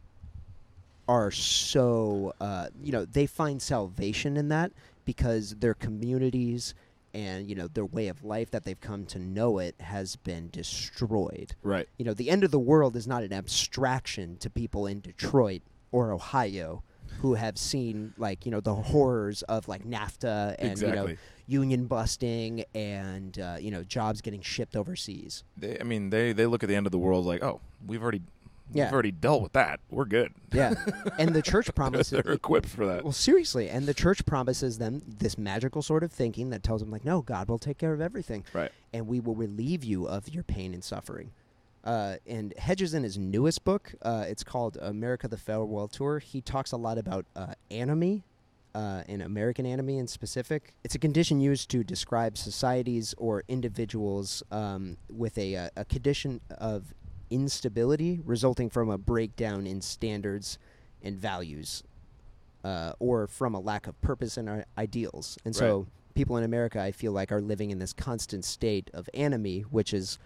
[1.07, 4.71] are so uh, you know they find salvation in that
[5.05, 6.75] because their communities
[7.13, 10.49] and you know their way of life that they've come to know it has been
[10.49, 11.55] destroyed.
[11.63, 11.87] Right.
[11.97, 15.61] You know, the end of the world is not an abstraction to people in Detroit
[15.91, 16.83] or Ohio
[17.21, 21.15] who have seen like you know the horrors of like NAFTA and you know
[21.47, 25.43] union busting and uh, you know jobs getting shipped overseas.
[25.57, 28.01] They, I mean, they they look at the end of the world like, oh, we've
[28.01, 28.21] already
[28.71, 28.85] Yeah.
[28.85, 29.79] we've already dealt with that.
[29.89, 30.33] We're good.
[30.53, 30.73] Yeah,
[31.19, 32.09] and the church promises.
[32.23, 33.03] They're equipped for that.
[33.03, 36.91] Well, seriously, and the church promises them this magical sort of thinking that tells them
[36.91, 38.71] like, no, God will take care of everything, Right.
[38.93, 41.31] and we will relieve you of your pain and suffering.
[41.83, 46.19] Uh, and Hedges in his newest book, uh, it's called America: The Farewell Tour.
[46.19, 48.23] He talks a lot about uh, anomie,
[48.75, 50.73] uh, and American anomie in specific.
[50.83, 56.93] It's a condition used to describe societies or individuals um, with a, a condition of
[57.29, 60.57] instability resulting from a breakdown in standards
[61.01, 61.83] and values,
[62.63, 65.37] uh, or from a lack of purpose and ideals.
[65.45, 69.09] And so, people in America, I feel like, are living in this constant state of
[69.13, 70.19] anomie, which is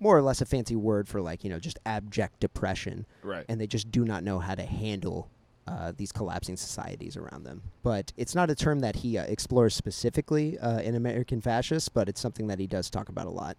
[0.00, 3.44] more or less a fancy word for like you know just abject depression Right.
[3.48, 5.28] and they just do not know how to handle
[5.66, 7.62] uh, these collapsing societies around them.
[7.82, 12.08] But it's not a term that he uh, explores specifically uh, in American Fascists, but
[12.08, 13.56] it's something that he does talk about a lot.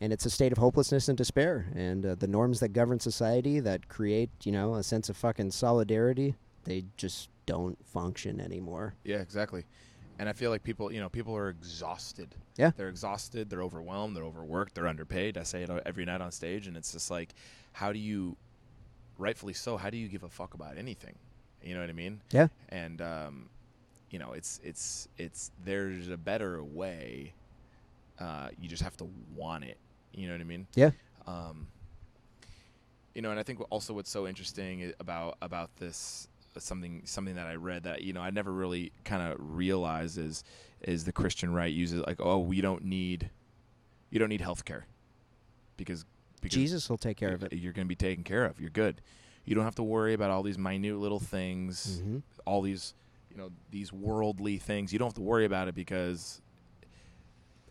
[0.00, 3.60] And it's a state of hopelessness and despair, and uh, the norms that govern society
[3.60, 8.94] that create, you know, a sense of fucking solidarity, they just don't function anymore.
[9.04, 9.64] Yeah, exactly.
[10.18, 12.34] And I feel like people, you know, people are exhausted.
[12.56, 12.72] Yeah.
[12.76, 13.48] They're exhausted.
[13.48, 14.16] They're overwhelmed.
[14.16, 14.74] They're overworked.
[14.74, 15.38] They're underpaid.
[15.38, 17.34] I say it every night on stage, and it's just like,
[17.72, 18.36] how do you,
[19.18, 21.14] rightfully so, how do you give a fuck about anything?
[21.62, 22.20] You know what I mean?
[22.30, 22.48] Yeah.
[22.68, 23.48] And um,
[24.10, 27.32] you know, it's it's it's there's a better way.
[28.18, 29.76] Uh, you just have to want it.
[30.16, 30.66] You know what I mean?
[30.74, 30.90] Yeah.
[31.26, 31.68] Um,
[33.14, 37.36] you know, and I think also what's so interesting about about this uh, something something
[37.36, 40.42] that I read that you know I never really kind of realized is
[40.82, 43.30] is the Christian right uses like oh we don't need
[44.10, 44.86] you don't need health care
[45.76, 46.04] because
[46.40, 47.52] because Jesus will take care of it.
[47.52, 48.60] You're going to be taken care of.
[48.60, 49.00] You're good.
[49.44, 52.94] You don't have to worry about all these minute little things, hmm all these
[53.30, 54.92] you know these worldly things.
[54.92, 56.40] You don't have to worry about it because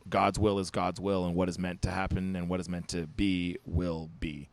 [0.09, 2.87] God's will is God's will, and what is meant to happen and what is meant
[2.89, 4.49] to be will be.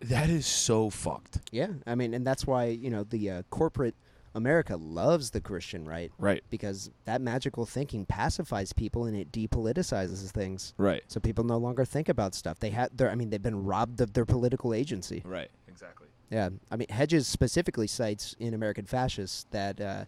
[0.00, 1.38] That is so fucked.
[1.50, 3.94] Yeah, I mean, and that's why you know the uh, corporate
[4.34, 6.44] America loves the Christian right Right.
[6.50, 10.74] because that magical thinking pacifies people and it depoliticizes things.
[10.76, 11.02] Right.
[11.08, 12.60] So people no longer think about stuff.
[12.60, 15.22] They had, I mean, they've been robbed of their political agency.
[15.24, 15.50] Right.
[15.66, 16.06] Exactly.
[16.30, 20.04] Yeah, I mean, Hedges specifically cites in American Fascists that uh,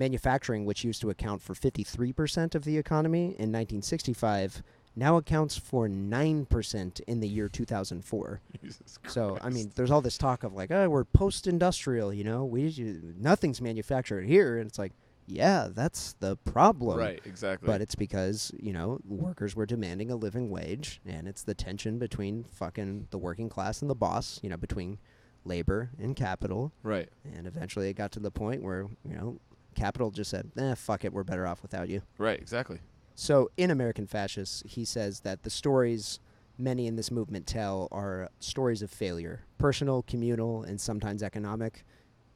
[0.00, 4.64] manufacturing, which used to account for 53% of the economy in 1965,
[4.96, 8.40] now accounts for 9% in the year 2004.
[8.62, 12.44] Jesus So, I mean, there's all this talk of like, oh, we're post-industrial, you know,
[12.44, 12.74] we
[13.16, 14.92] nothing's manufactured here, and it's like,
[15.26, 16.98] yeah, that's the problem.
[16.98, 17.20] right.
[17.24, 17.66] Exactly.
[17.66, 22.00] But it's because you know workers were demanding a living wage, and it's the tension
[22.00, 24.98] between fucking the working class and the boss, you know, between
[25.44, 27.08] labor and capital, right.
[27.24, 29.38] and eventually it got to the point where you know
[29.74, 32.38] capital just said, "Eh, fuck it, we're better off without you." Right.
[32.38, 32.80] Exactly.
[33.14, 36.20] So, in American Fascists, he says that the stories
[36.60, 41.84] many in this movement tell are stories of failure personal, communal, and sometimes economic.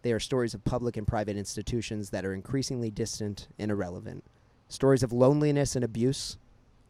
[0.03, 4.25] They are stories of public and private institutions that are increasingly distant and irrelevant.
[4.69, 6.37] Stories of loneliness and abuse,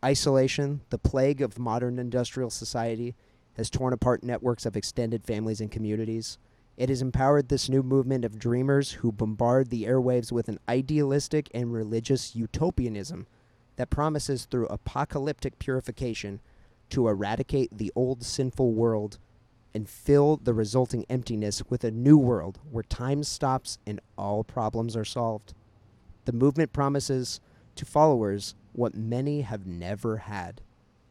[0.05, 3.15] isolation, the plague of modern industrial society
[3.57, 6.39] has torn apart networks of extended families and communities.
[6.77, 11.49] It has empowered this new movement of dreamers who bombard the airwaves with an idealistic
[11.55, 13.27] and religious utopianism
[13.77, 16.41] that promises through apocalyptic purification
[16.91, 19.19] to eradicate the old sinful world
[19.73, 24.97] and fill the resulting emptiness with a new world where time stops and all problems
[24.97, 25.55] are solved.
[26.25, 27.41] The movement promises
[27.77, 30.61] to followers what many have never had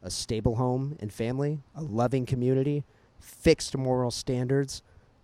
[0.01, 2.83] a stable home and family, a loving community,
[3.19, 4.81] fixed moral standards,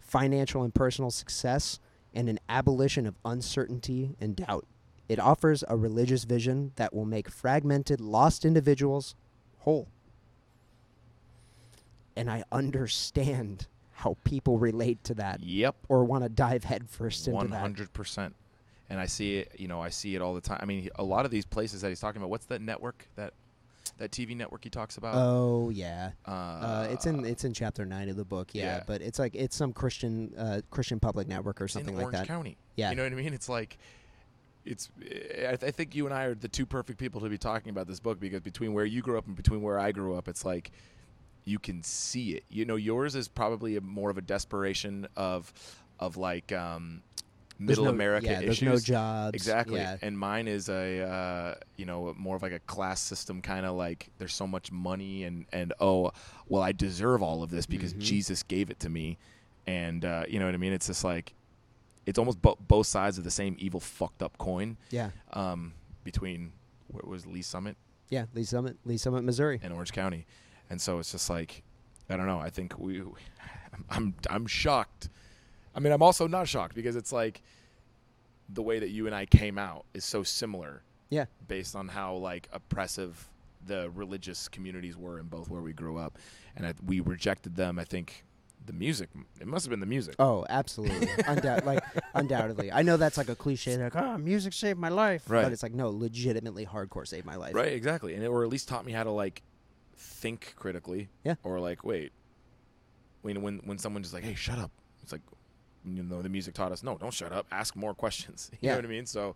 [0.10, 1.80] financial and personal success,
[2.13, 4.65] and an abolition of uncertainty and doubt.
[5.08, 9.15] It offers a religious vision that will make fragmented, lost individuals
[9.60, 9.88] whole.
[12.16, 15.76] And I understand how people relate to that Yep.
[15.89, 17.60] or want to dive headfirst into One that.
[17.62, 18.36] hundred percent.
[18.89, 19.51] And I see it.
[19.60, 20.60] You know, I see it all the time.
[20.62, 22.30] I mean, a lot of these places that he's talking about.
[22.32, 23.07] What's that network?
[23.16, 23.34] That
[24.00, 25.14] that TV network he talks about?
[25.16, 28.50] Oh yeah, uh, uh, it's in it's in chapter nine of the book.
[28.54, 28.84] Yeah, yeah.
[28.86, 32.20] but it's like it's some Christian uh, Christian public network or something in like Orange
[32.20, 32.28] that.
[32.28, 32.58] County.
[32.76, 32.89] Yeah.
[32.89, 33.34] You know what I mean?
[33.34, 33.78] It's like,
[34.66, 34.89] it's.
[35.00, 37.70] I, th- I think you and I are the two perfect people to be talking
[37.70, 40.28] about this book because between where you grew up and between where I grew up,
[40.28, 40.72] it's like
[41.45, 42.43] you can see it.
[42.50, 45.54] You know, yours is probably a, more of a desperation of
[46.00, 47.02] of like um,
[47.60, 48.60] middle no, America yeah, issues.
[48.62, 49.36] There's no jobs.
[49.36, 49.80] Exactly.
[49.80, 49.97] Yeah.
[50.01, 53.76] And mine is a uh, you know more of like a class system kind of
[53.76, 56.12] like there's so much money and and oh
[56.47, 57.99] well I deserve all of this because Mhm.
[57.99, 59.18] Jesus gave it to me,
[59.68, 60.74] and uh, you know what I mean.
[60.74, 61.34] It's just like
[62.05, 65.12] it's almost bo- both sides of the same evil fucked up coin Yeah.
[65.34, 66.53] um, between
[66.88, 67.76] what was Lee Summit
[68.10, 68.26] Yeah.
[68.34, 69.60] Lee Summit, Lee Summit, Missouri.
[69.62, 70.26] and Orange County,
[70.72, 71.62] and so it's just like
[72.10, 72.39] I don't know.
[72.39, 73.03] I think we,
[73.91, 75.10] I'm I'm shocked.
[75.80, 77.41] I mean, I'm also not shocked because it's like
[78.49, 80.84] the way that you and I came out is so similar.
[81.09, 81.25] Yeah.
[81.47, 83.30] Based on how like oppressive
[83.65, 86.17] the religious communities were in both where we grew up,
[86.57, 87.80] and I, we rejected them.
[87.80, 88.25] I think
[88.65, 89.07] the music.
[89.39, 90.15] It must have been the music.
[90.19, 91.07] Oh, absolutely.
[91.07, 91.82] Undoubt, like
[92.13, 92.73] undoubtedly.
[92.73, 95.30] I know that's like a cliche, like, oh, music saved my life.
[95.30, 95.43] Right.
[95.43, 97.55] But it's like, no, legitimately hardcore saved my life.
[97.55, 99.43] Right, exactly, and it, or at least taught me how to like
[99.95, 101.07] think critically.
[101.23, 101.36] Yeah.
[101.43, 102.11] Or like, wait,
[103.21, 104.71] when when when someone just like, hey, shut up.
[105.01, 105.21] It's like,
[105.86, 107.45] you know, the music taught us, no, don't shut up.
[107.51, 108.49] Ask more questions.
[108.61, 108.71] You Yeah.
[108.73, 109.05] know what I mean?
[109.05, 109.36] So,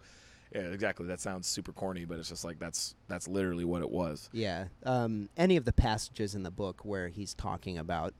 [0.54, 1.08] yeah, exactly.
[1.08, 4.30] That sounds super corny, but it's just like that's that's literally what it was.
[4.32, 4.66] Yeah.
[4.86, 8.14] Um, any of the passages in the book where he's talking about,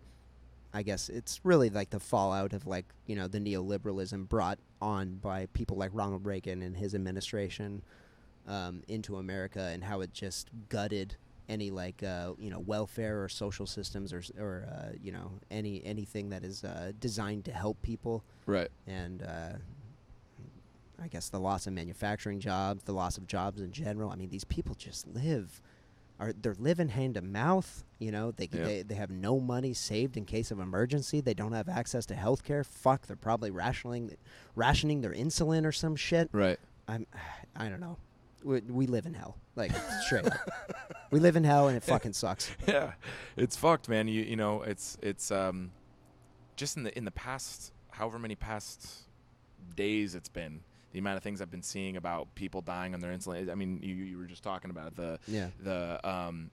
[0.74, 5.16] I guess it's really like the fallout of like, you know, the neoliberalism brought on
[5.16, 7.84] by people like Ronald Reagan and his administration
[8.48, 11.16] um, into America and how it just gutted
[11.50, 15.84] any like, uh, you know, welfare or social systems or, or uh, you know, any
[15.86, 18.24] anything that is uh, designed to help people.
[18.46, 18.70] Right.
[18.88, 19.54] and uh,
[21.02, 24.10] I guess the loss of manufacturing jobs, the loss of jobs in general.
[24.10, 25.60] I mean, these people just live,
[26.20, 27.84] are they're living hand to mouth.
[28.00, 28.64] You know, they Yeah.
[28.64, 31.20] they they have no money saved in case of emergency.
[31.20, 32.64] They don't have access to health care.
[32.64, 34.16] Fuck, they're probably rationing
[34.56, 36.30] rationing their insulin or some shit.
[36.32, 36.60] Right.
[36.88, 37.06] I'm,
[37.56, 37.98] I don't know.
[38.44, 39.72] We, we live in hell, like
[40.06, 40.34] straight up.
[41.12, 42.52] We live in hell, and it fucking sucks.
[42.68, 42.94] yeah,
[43.38, 44.08] it's fucked, man.
[44.08, 45.72] You you know, it's it's um,
[46.56, 48.88] just in the in the past, however many past
[49.76, 53.12] days it's been, the amount of things I've been seeing about people dying on their
[53.12, 53.50] insulin.
[53.50, 56.52] I mean, you you were just talking about it, the Yeah, the um,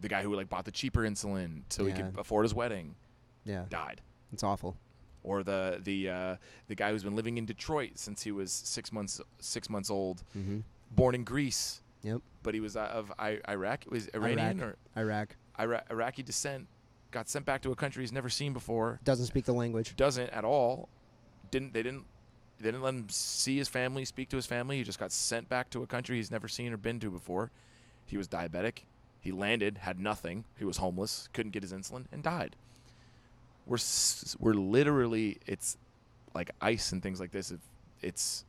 [0.00, 2.94] the guy who like bought the cheaper insulin so he could afford his wedding
[3.44, 4.00] yeah, died.
[4.32, 4.76] it's awful.
[5.24, 6.36] Or the the uh,
[6.68, 10.22] the guy who's been living in Detroit since he was six months six months old,
[10.36, 10.60] Mm-hmm.
[10.90, 13.84] Born in Greece, Yep, but he was uh, of I- Iraq.
[13.90, 14.68] Was Iranian Iraq.
[14.68, 16.66] or Iraq Ira- Iraqi descent,
[17.10, 19.00] got sent back to a country he's never seen before.
[19.04, 19.96] doesn't speak the language.
[19.96, 20.88] Doesn't at all.
[21.50, 22.04] Didn't they didn't
[22.60, 24.78] they didn't let him see his family, speak to his family.
[24.78, 27.50] He just got sent back to a country he's never seen or been to before.
[28.06, 28.78] He was diabetic.
[29.20, 30.44] He landed, had nothing.
[30.58, 32.56] He was homeless, couldn't get his insulin, and died.
[33.66, 33.78] We're
[34.38, 35.76] we're literally it's
[36.34, 37.50] like ice and things like this.
[37.50, 37.60] If
[38.00, 38.44] it's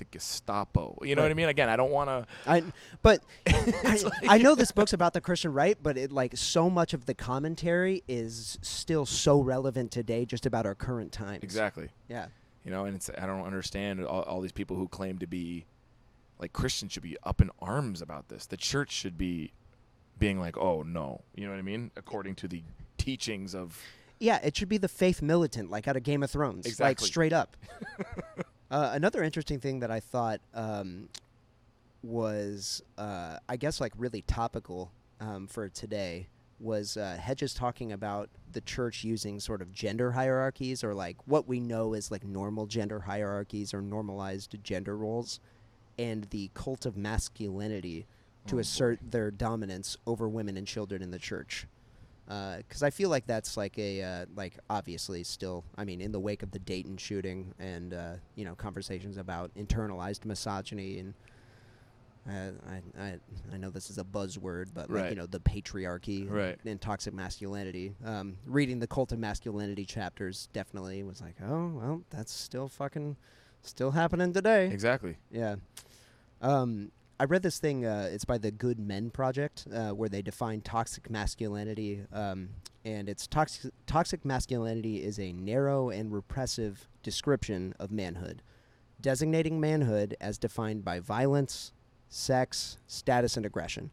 [0.00, 1.48] the Gestapo, you know what I mean?
[1.48, 2.26] Again, I don't want to.
[2.50, 2.64] I,
[3.02, 6.68] but I, like- I know this book's about the Christian right, but it like so
[6.68, 11.44] much of the commentary is still so relevant today, just about our current times.
[11.44, 11.90] Exactly.
[12.08, 12.26] Yeah.
[12.64, 15.64] You know, and it's I don't understand all, all these people who claim to be
[16.38, 18.46] like Christians should be up in arms about this.
[18.46, 19.52] The church should be
[20.18, 21.90] being like, "Oh no," you know what I mean?
[21.96, 22.62] According to the
[22.98, 23.78] teachings of
[24.18, 27.32] Yeah, it should be the faith militant, like out of Game of Thrones, like straight
[27.32, 27.56] up.
[28.70, 31.08] uh, another interesting thing that I thought um,
[32.02, 34.90] was, uh, I guess, like really topical
[35.20, 40.84] um, for today was uh, Hedges talking about the church using sort of gender hierarchies
[40.84, 45.40] or like what we know as like normal gender hierarchies or normalized gender roles,
[45.98, 48.06] and the cult of masculinity
[48.46, 48.60] to Oh, boy.
[48.60, 51.66] assert their dominance over women and children in the church
[52.58, 56.20] because I feel like that's like a uh, like obviously still I mean in the
[56.20, 61.14] wake of the Dayton shooting and uh, you know conversations about internalized misogyny and
[62.28, 62.52] uh,
[62.98, 63.18] I, I
[63.52, 66.56] I know this is a buzzword but like you know the patriarchy Right.
[66.64, 72.02] and toxic masculinity um, reading the cult of masculinity chapters definitely was like oh well
[72.10, 73.16] that's still fucking
[73.62, 75.16] still happening today exactly.
[75.32, 75.56] yeah.
[76.42, 77.84] Um, I read this thing.
[77.84, 82.00] Uh, it's by the Good Men Project, uh, where they define toxic masculinity.
[82.14, 82.48] Um,
[82.82, 83.72] and it's toxic.
[83.86, 88.40] Toxic masculinity is a narrow and repressive description of manhood,
[89.02, 91.74] designating manhood as defined by violence,
[92.08, 93.90] sex, status, and aggression.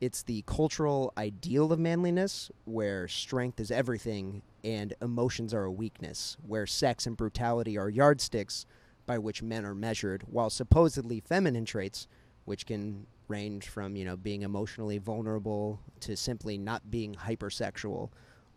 [0.00, 6.38] It's the cultural ideal of manliness, where strength is everything and emotions are a weakness,
[6.46, 8.64] where sex and brutality are yardsticks
[9.04, 12.08] by which men are measured, while supposedly feminine traits,
[12.44, 18.10] which can range from you know being emotionally vulnerable to simply not being hypersexual,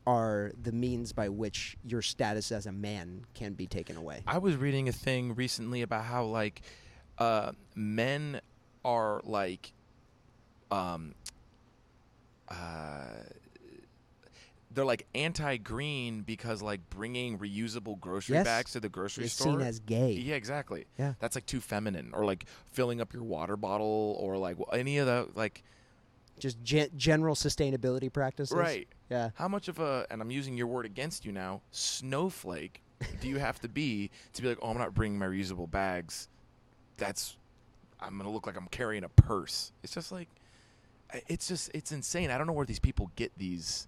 [0.06, 4.22] are the means by which your status as a man can be taken away.
[4.26, 6.62] I was reading a thing recently about how like
[7.18, 8.42] uh, men
[8.86, 9.74] are like
[10.72, 11.14] um
[12.50, 13.04] uh
[14.78, 18.46] they're like anti-green because like bringing reusable grocery Yes.
[18.46, 20.12] bags to the grocery store Is store seen as gay.
[20.12, 20.86] Yeah, exactly.
[21.00, 21.14] Yeah.
[21.20, 25.08] That's like too feminine or like filling up your water bottle or like any of
[25.08, 25.64] the like
[26.38, 28.56] Just gen- general sustainability practices.
[28.56, 28.88] right.
[29.10, 29.32] Yeah.
[29.34, 32.84] How much of a and I'm using your word against you now, snowflake
[33.22, 36.30] do you have to be to be like, "Oh, I'm not bringing my reusable bags."
[36.98, 37.36] That's
[38.00, 39.72] I'm going to look like I'm carrying a purse.
[39.84, 40.28] It's just like
[41.28, 42.30] it's just it's insane.
[42.32, 43.88] I don't know where these people get these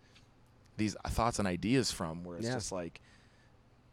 [0.79, 2.55] these thoughts and ideas from where it's Yeah.
[2.55, 2.99] just like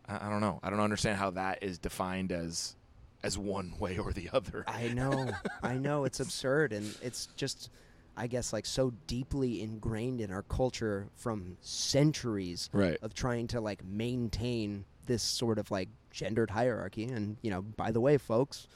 [0.08, 0.60] I, I don't know.
[0.62, 2.74] I don't understand how that is defined as
[3.22, 4.64] as one way or the other.
[4.66, 5.30] I know.
[5.62, 6.04] I know.
[6.04, 6.72] It's absurd.
[6.72, 7.70] And it's just,
[8.16, 12.98] I guess, like so deeply ingrained in our culture from centuries Right.
[13.02, 17.04] of trying to like maintain this sort of like gendered hierarchy.
[17.04, 18.68] And, you know, by the way, folks,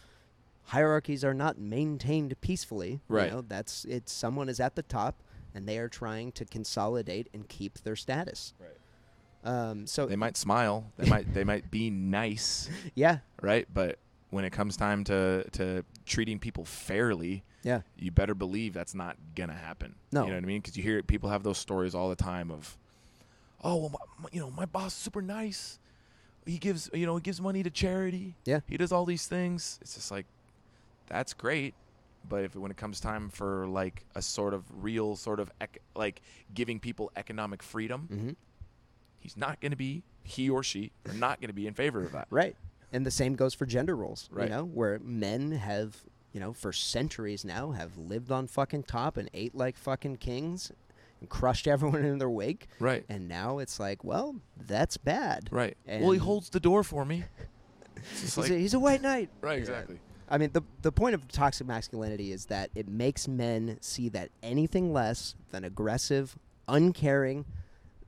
[0.65, 3.01] hierarchies are not maintained peacefully.
[3.09, 3.27] Right.
[3.27, 5.23] You know, that's, it's someone is at the top
[5.55, 8.55] and they are trying to consolidate and keep their status.
[8.61, 8.71] Right.
[9.43, 10.93] Um, so, They might smile.
[10.99, 13.19] They might they might be nice, yeah.
[13.41, 13.67] right?
[13.73, 13.99] But
[14.31, 17.81] when it comes time to to treating people fairly, Yeah.
[17.99, 19.95] you better believe that's not gonna happen.
[20.13, 20.23] No.
[20.25, 20.61] you know what I mean?
[20.61, 22.77] Because you hear people have those stories all the time of,
[23.65, 25.79] oh, well, my, my- you know, my boss is super nice.
[26.47, 28.35] He gives you know he gives money to charity.
[28.45, 28.61] Yeah.
[28.67, 29.79] he does all these things.
[29.81, 30.27] It's just like,
[31.07, 31.75] that's great.
[32.29, 35.83] But if when it comes time for like a sort of real sort of ec-
[35.97, 36.23] like
[36.55, 38.31] giving people economic freedom, hmm
[39.19, 42.03] he's not going to be he or she are not going to be in favor
[42.03, 42.27] of that.
[42.31, 42.57] Right.
[42.93, 44.45] And the same goes for gender roles, Right.
[44.45, 45.95] you know, where men have,
[46.33, 50.73] you know, for centuries now have lived on fucking top and ate like fucking kings
[51.21, 52.69] and crushed everyone in their wake.
[52.79, 53.05] Right.
[53.11, 55.49] And now it's like, well, that's bad.
[55.51, 55.77] Right.
[55.87, 57.25] well, he holds the door for me.
[58.21, 59.29] He's, like, a, he's a white knight.
[59.43, 59.99] right, exactly.
[60.31, 64.31] I mean, the the point of toxic masculinity is that it makes men see that
[64.43, 67.45] anything less than aggressive, uncaring,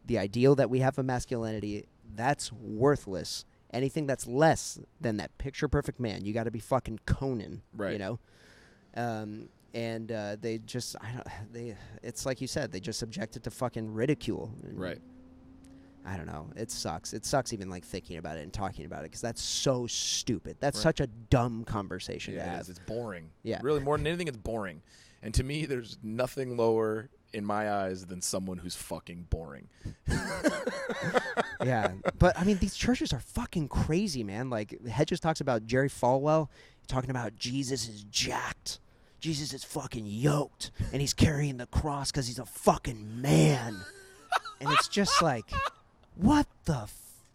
[0.07, 3.45] the ideal that we have of masculinity, that's worthless.
[3.73, 7.63] Anything that's less than that picture perfect man, you got to be fucking Conan,
[7.93, 8.19] You know,
[8.95, 13.37] um, and uh, they just, I don't, they, it's like you said, they just subject
[13.37, 14.53] it to fucking ridicule.
[14.63, 15.01] Right.
[16.05, 16.51] I don't know.
[16.57, 17.13] It sucks.
[17.13, 20.57] It sucks even like thinking about it and talking about it because that's so stupid.
[20.61, 20.83] That's Right.
[20.83, 22.61] such a dumb conversation to Yeah, it have.
[22.63, 22.69] is.
[22.71, 23.31] It's boring.
[23.43, 23.61] Yeah.
[23.63, 24.83] Really, more than anything, it's boring.
[25.23, 29.69] And to me, there's nothing lower in my eyes than someone who's fucking boring.
[31.65, 34.51] yeah, but I mean, these churches are fucking crazy, man.
[34.51, 36.49] Like Hedges talks about Jerry Falwell
[36.89, 38.81] talking about Jesus is jacked,
[39.21, 43.77] Jesus is fucking yoked, and he's carrying the cross because he's a fucking man.
[44.61, 45.45] and it's just like,
[46.17, 46.89] what the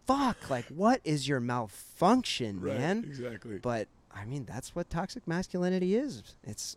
[0.05, 0.49] fuck?
[0.49, 3.03] Like, what is your malfunction, man?
[3.05, 3.57] Exactly.
[3.57, 6.23] But I mean, that's what toxic masculinity is.
[6.43, 6.75] It's,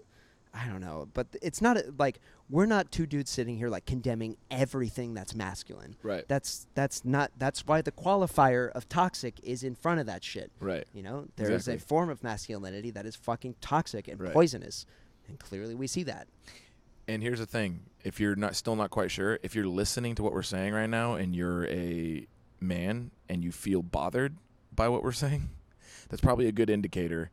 [0.52, 2.20] I don't know, but it's not a, like
[2.50, 5.94] we're not two dudes sitting here like condemning everything that's masculine.
[6.02, 6.24] Right.
[6.26, 7.30] That's that's not.
[7.38, 10.50] That's why the qualifier of toxic is in front of that shit.
[10.58, 10.84] Right.
[10.92, 11.76] You know, there is Exactly.
[11.76, 14.32] a form of masculinity that is fucking toxic and Right.
[14.32, 14.86] poisonous,
[15.28, 16.26] and clearly we see that.
[17.10, 20.22] And here's the thing: if you're not still not quite sure, if you're listening to
[20.22, 22.26] what we're saying right now, and you're a
[22.60, 24.36] man and you feel bothered
[24.74, 25.50] by what we're saying,
[26.08, 27.30] that's probably a good indicator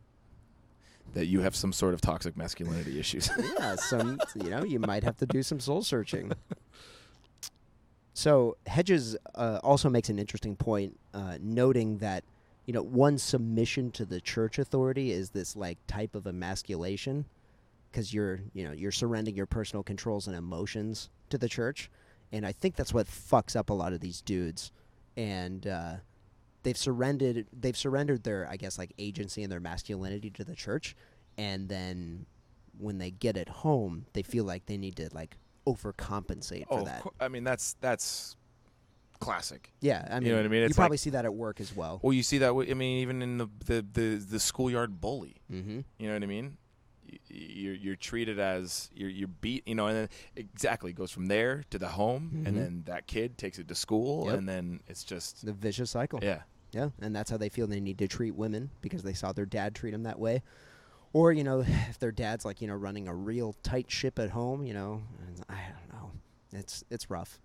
[1.13, 3.29] that you have some sort of toxic masculinity issues.
[3.59, 6.33] yeah, some you know you might have to do some soul searching.
[8.13, 12.23] So Hedges uh, also makes an interesting point, uh, noting that
[12.65, 17.25] you know one submission to the church authority is this like type of emasculation,
[17.91, 21.89] because you're you know you're surrendering your personal controls and emotions to the church,
[22.31, 24.71] and I think that's what fucks up a lot of these dudes,
[25.15, 25.95] and uh,
[26.63, 30.95] they've surrendered they've surrendered their I guess like agency and their masculinity to the church,
[31.37, 32.25] and then
[32.77, 35.35] when they get it home, they feel like they need to like
[35.65, 37.03] overcompensate oh, for that.
[37.19, 38.35] I mean that's that's
[39.19, 39.73] classic.
[39.81, 40.67] Yeah, I mean, You know what I mean?
[40.67, 41.99] you probably like- see that at work as well.
[42.01, 42.51] Well, you see that.
[42.51, 45.37] I mean, even in the the the, the schoolyard bully.
[45.51, 45.79] Mm-hmm.
[45.97, 46.57] You know what I mean?
[47.29, 49.67] You're you're treated as you're you're beat.
[49.67, 52.47] You know, and then exactly goes from there to the home, Mhm.
[52.47, 54.37] and then that kid takes it to school, Yep.
[54.39, 56.19] and then it's just The vicious cycle.
[56.21, 56.41] yeah.
[56.73, 59.45] Yeah, and that's how they feel they need to treat women because they saw their
[59.45, 60.43] dad treat them that way.
[61.13, 64.31] Or, you know, if their dad's like, you know, running a real tight ship at
[64.31, 66.11] home, you know, and I don't know.
[66.51, 67.39] It's it's rough.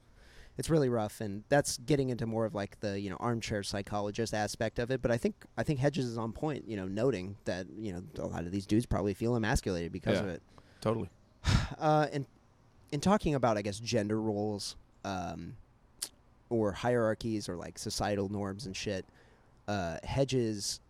[0.58, 4.34] It's really rough and that's getting into more of like the, you know, armchair psychologist
[4.34, 7.36] aspect of it, but I think I think Hedges is on point, you know, noting
[7.46, 10.24] that, you know, a lot of these dudes probably feel emasculated because Yeah.
[10.24, 10.42] of it.
[10.80, 11.08] Totally.
[11.78, 12.26] Uh, and
[12.92, 15.56] in talking about, I guess, gender roles, um,
[16.50, 19.06] or hierarchies, or like societal norms and shit,
[19.66, 20.80] uh, Hedges.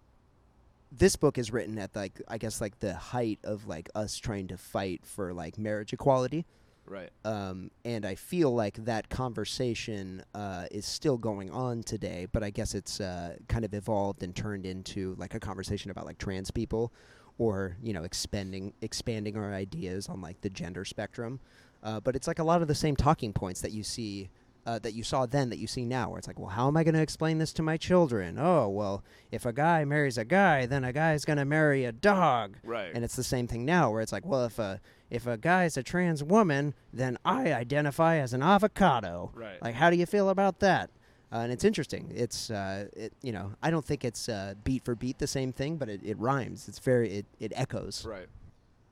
[0.91, 4.49] This book is written at like I guess like the height of like us trying
[4.49, 6.45] to fight for like marriage equality,
[6.87, 7.11] Right.
[7.25, 12.27] um, and I feel like that conversation uh, is still going on today.
[12.31, 16.07] But I guess it's uh, kind of evolved and turned into like a conversation about
[16.07, 16.93] like trans people,
[17.39, 21.41] or you know, expanding expanding our ideas on like the gender spectrum.
[21.83, 24.31] Uh, but it's like a lot of the same talking points that you see.
[24.65, 26.77] Uh, that you saw then that you see now where it's like well how am
[26.77, 29.03] i going to explain this to my children oh well
[29.33, 32.93] if a guy marries a guy then a guy's going to marry a dog Right.
[32.95, 34.81] and it's the same thing now, where it's like, well, if a
[35.13, 39.31] if a guy's a trans woman, then I identify as an avocado.
[39.35, 39.61] Right.
[39.63, 40.89] Like, how do you feel about that?
[41.31, 42.11] Uh, and it's interesting.
[42.15, 45.53] It's uh, it you know I don't think it's uh, beat for beat the same
[45.53, 46.67] thing, but it, it rhymes.
[46.69, 48.05] It's very it, it echoes.
[48.07, 48.27] right.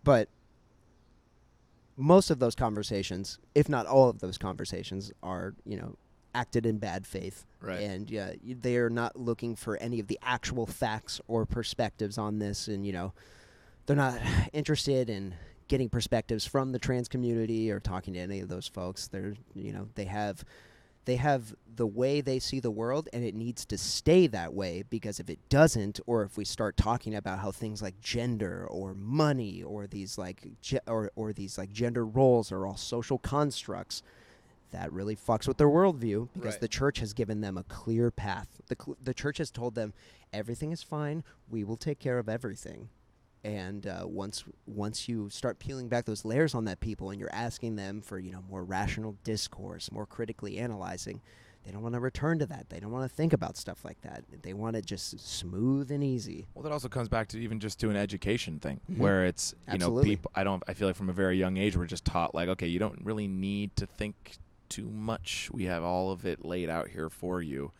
[0.04, 0.28] But
[1.96, 5.96] most of those conversations, if not all of those conversations, are you know
[6.34, 7.80] acted in bad faith, Right.
[7.80, 12.38] and yeah, they are not looking for any of the actual facts or perspectives on
[12.38, 13.12] this, and you know,
[13.86, 14.18] they're not
[14.52, 15.34] interested in
[15.70, 19.06] getting perspectives from the trans community or talking to any of those folks.
[19.08, 20.44] They're you know they have
[21.06, 24.84] they have the way they see the world and it needs to stay that way
[24.90, 28.92] because if it doesn't or if we start talking about how things like gender or
[28.94, 34.02] money or these like ge- or, or these like gender roles are all social constructs
[34.72, 36.60] that really fucks with their worldview because Right.
[36.60, 39.94] the church has given them a clear path the, cl- the church has told them
[40.34, 42.88] everything is fine we will take care of everything
[43.44, 47.32] and uh, once once you start peeling back those layers on that people and you're
[47.32, 51.20] asking them for you know more rational discourse more critically analyzing
[51.64, 54.00] they don't want to return to that they don't want to think about stuff like
[54.02, 57.60] that they want it just smooth and easy Well, that also comes back to even
[57.60, 58.98] just to an education thing, Mhm.
[58.98, 60.30] where it's you know people.
[60.34, 60.62] I don't.
[60.68, 62.98] I feel like from a very young age, we're just taught like, okay, you don't
[63.04, 64.36] really need to think
[64.70, 65.50] too much.
[65.52, 67.72] We have all of it laid out here for you,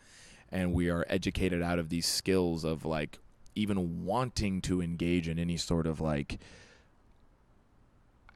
[0.51, 3.17] and we are educated out of these skills of like
[3.55, 6.39] even wanting to engage in any sort of like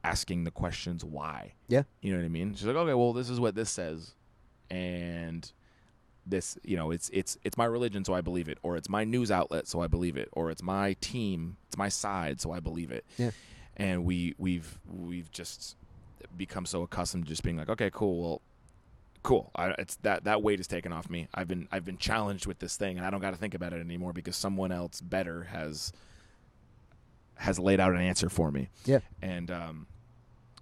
[0.04, 1.54] asking the questions why.
[1.68, 1.82] Yeah.
[2.00, 2.54] You know what I mean?
[2.54, 4.14] She's like, okay, well, this is what this says,
[4.70, 5.50] and
[6.24, 9.04] this, you know, it's it's it's my religion, so I believe it, or it's my
[9.04, 12.60] news outlet, so I believe it, or it's my team, it's my side, so I
[12.60, 13.04] believe it.
[13.18, 13.30] Yeah.
[13.76, 15.76] And we we've we've just
[16.36, 18.42] become so accustomed to just being like, okay, cool, well,
[19.26, 19.50] cool.
[19.56, 21.26] I, it's that that weight is taken off me.
[21.34, 23.72] I've been I've been challenged with this thing, and I don't got to think about
[23.72, 25.92] it anymore because someone else better has
[27.34, 28.68] has laid out an answer for me.
[28.84, 29.00] Yeah.
[29.20, 29.86] And um,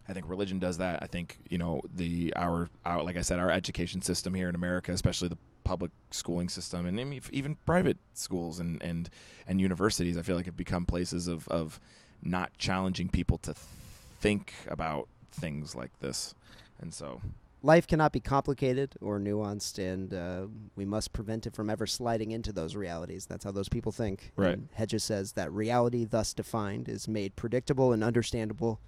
[0.08, 1.02] I think religion does that.
[1.02, 4.54] I think you know the our our like I said, our education system here in
[4.54, 9.10] America, especially the public schooling system, and I mean, even private schools and and
[9.46, 11.78] and universities, I feel like have become places of of
[12.22, 16.34] not challenging people to think about things like this.
[16.80, 17.20] And so,
[17.64, 20.46] life cannot be complicated or nuanced and uh,
[20.76, 23.24] we must prevent it from ever sliding into those realities.
[23.24, 24.32] That's how those people think.
[24.36, 24.52] Right.
[24.52, 28.80] And hedges says that reality thus defined is made predictable and understandable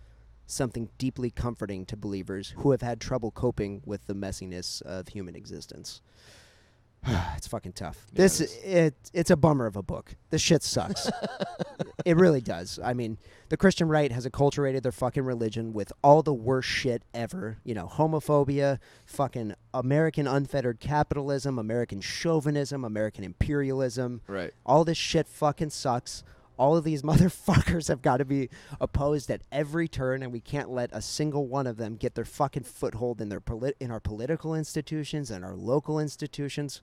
[0.47, 5.35] something deeply comforting to believers who have had trouble coping with the messiness of human
[5.35, 6.03] existence
[7.37, 8.07] it's fucking tough.
[8.13, 8.65] Yeah, this it is.
[8.65, 10.17] it it's a bummer of a book.
[10.31, 11.09] This shit sucks.
[12.05, 12.79] it really does.
[12.83, 17.03] I mean, the Christian right has acculturated their fucking religion with all the worst shit
[17.15, 17.59] ever.
[17.65, 24.21] You know, homophobia, fucking American unfettered capitalism, American chauvinism, American imperialism.
[24.27, 24.53] right.
[24.65, 26.25] All this shit fucking sucks.
[26.59, 28.49] All of these motherfuckers have got to be
[28.81, 32.25] opposed at every turn, and we can't let a single one of them get their
[32.25, 36.81] fucking foothold in their polit- in our political institutions and our local institutions.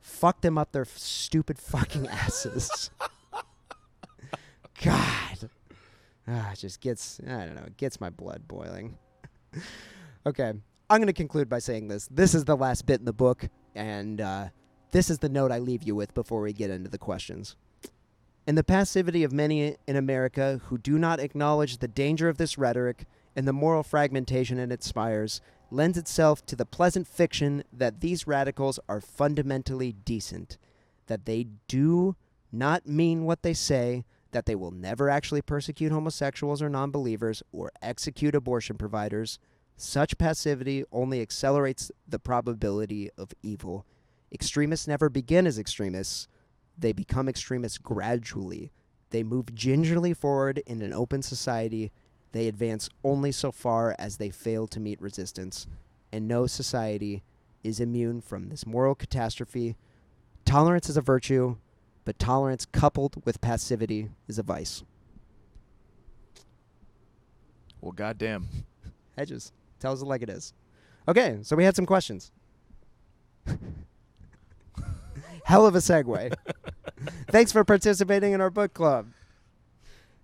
[0.00, 2.90] Fuck them up their f- stupid fucking asses.
[4.82, 5.50] God,
[6.26, 8.96] ah, it just gets I don't know, it gets my blood boiling.
[10.26, 10.52] okay,
[10.88, 12.08] I'm going to conclude by saying this.
[12.10, 14.48] This is the last bit in the book, and uh,
[14.90, 17.56] this is the note I leave you with before we get into the questions.
[18.46, 22.56] In the passivity of many in America who do not acknowledge the danger of this
[22.56, 23.04] rhetoric
[23.36, 28.80] and the moral fragmentation it inspires, lends itself to the pleasant fiction that these radicals
[28.88, 30.58] are fundamentally decent,
[31.06, 32.16] that they do
[32.50, 37.42] not mean what they say, that they will never actually persecute homosexuals or non believers
[37.52, 39.38] or execute abortion providers.
[39.76, 43.86] Such passivity only accelerates the probability of evil.
[44.32, 46.28] Extremists never begin as extremists,
[46.80, 48.70] they become extremists gradually.
[49.10, 51.92] They move gingerly forward in an open society.
[52.32, 55.66] They advance only so far as they fail to meet resistance.
[56.12, 57.22] And no society
[57.62, 59.76] is immune from this moral catastrophe.
[60.44, 61.56] Tolerance is a virtue,
[62.04, 64.82] but tolerance coupled with passivity is a vice.
[67.80, 68.48] Well, goddamn.
[69.16, 70.52] Hedges tells it like it is.
[71.08, 72.30] Okay, so we had some questions.
[75.50, 76.32] Hell of a segue.
[77.28, 79.08] Thanks for participating in our book club.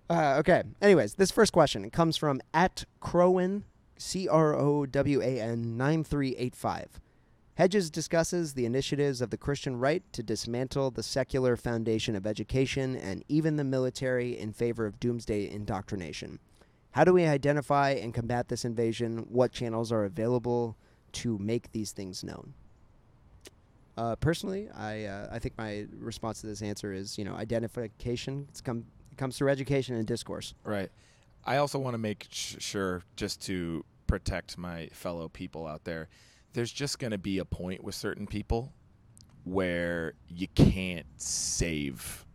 [0.09, 0.63] Uh, okay.
[0.81, 3.63] Anyways, this first question comes from at Crowan
[3.97, 7.01] C R O W A N 9385.
[7.55, 12.95] Hedges discusses the initiatives of the Christian right to dismantle the secular foundation of education
[12.95, 16.39] and even the military in favor of doomsday indoctrination.
[16.91, 19.25] How do we identify and combat this invasion?
[19.27, 20.77] What channels are available
[21.13, 22.53] to make these things known?
[23.97, 28.45] Uh, personally, I uh, I think my response to this answer is you know identification.
[28.49, 30.53] It's come it comes through education and discourse.
[30.63, 30.89] Right.
[31.43, 36.09] I also want to make sh- sure, just to protect my fellow people out there,
[36.53, 38.73] there's just going to be a point with certain people
[39.43, 42.25] where you can't save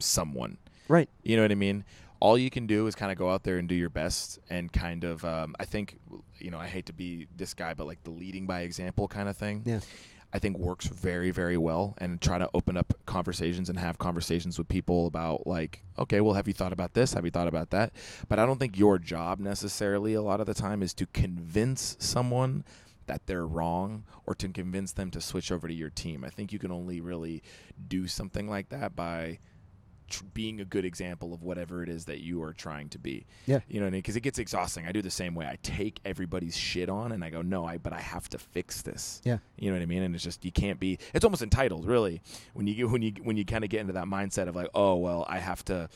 [0.00, 0.58] someone.
[0.88, 1.08] Right.
[1.22, 1.84] You know what I mean?
[2.18, 4.72] All you can do is kind of go out there and do your best and
[4.72, 5.98] kind of, um, I think,
[6.38, 9.28] you know, I hate to be this guy, but like the leading by example kind
[9.28, 9.62] of thing.
[9.64, 9.80] Yeah.
[10.32, 14.58] I think works very, very well and try to open up conversations and have conversations
[14.58, 17.14] with people about like, okay, well, have you thought about this?
[17.14, 17.92] Have you thought about that?
[18.28, 21.96] But I don't think your job necessarily a lot of the time is to convince
[21.98, 22.64] someone
[23.06, 26.24] that they're wrong or to convince them to switch over to your team.
[26.24, 27.42] I think you can only really
[27.88, 29.38] do something like that by
[30.08, 33.26] tr- being a good example of whatever it is that you are trying to be.
[33.46, 33.60] Yeah.
[33.68, 33.98] You know what I mean?
[34.00, 34.86] Because it gets exhausting.
[34.86, 35.46] I do the same way.
[35.46, 38.82] I take everybody's shit on and I go, no, I but I have to fix
[38.82, 39.20] this.
[39.24, 39.38] Yeah.
[39.58, 40.02] You know what I mean?
[40.02, 40.98] And it's just you can't be.
[41.14, 42.22] It's almost entitled, really,
[42.54, 44.68] when you get when you when you kind of get into that mindset of like,
[44.74, 45.88] oh well, I have to,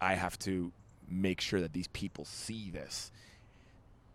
[0.00, 0.72] I have to
[1.08, 3.10] make sure that these people see this.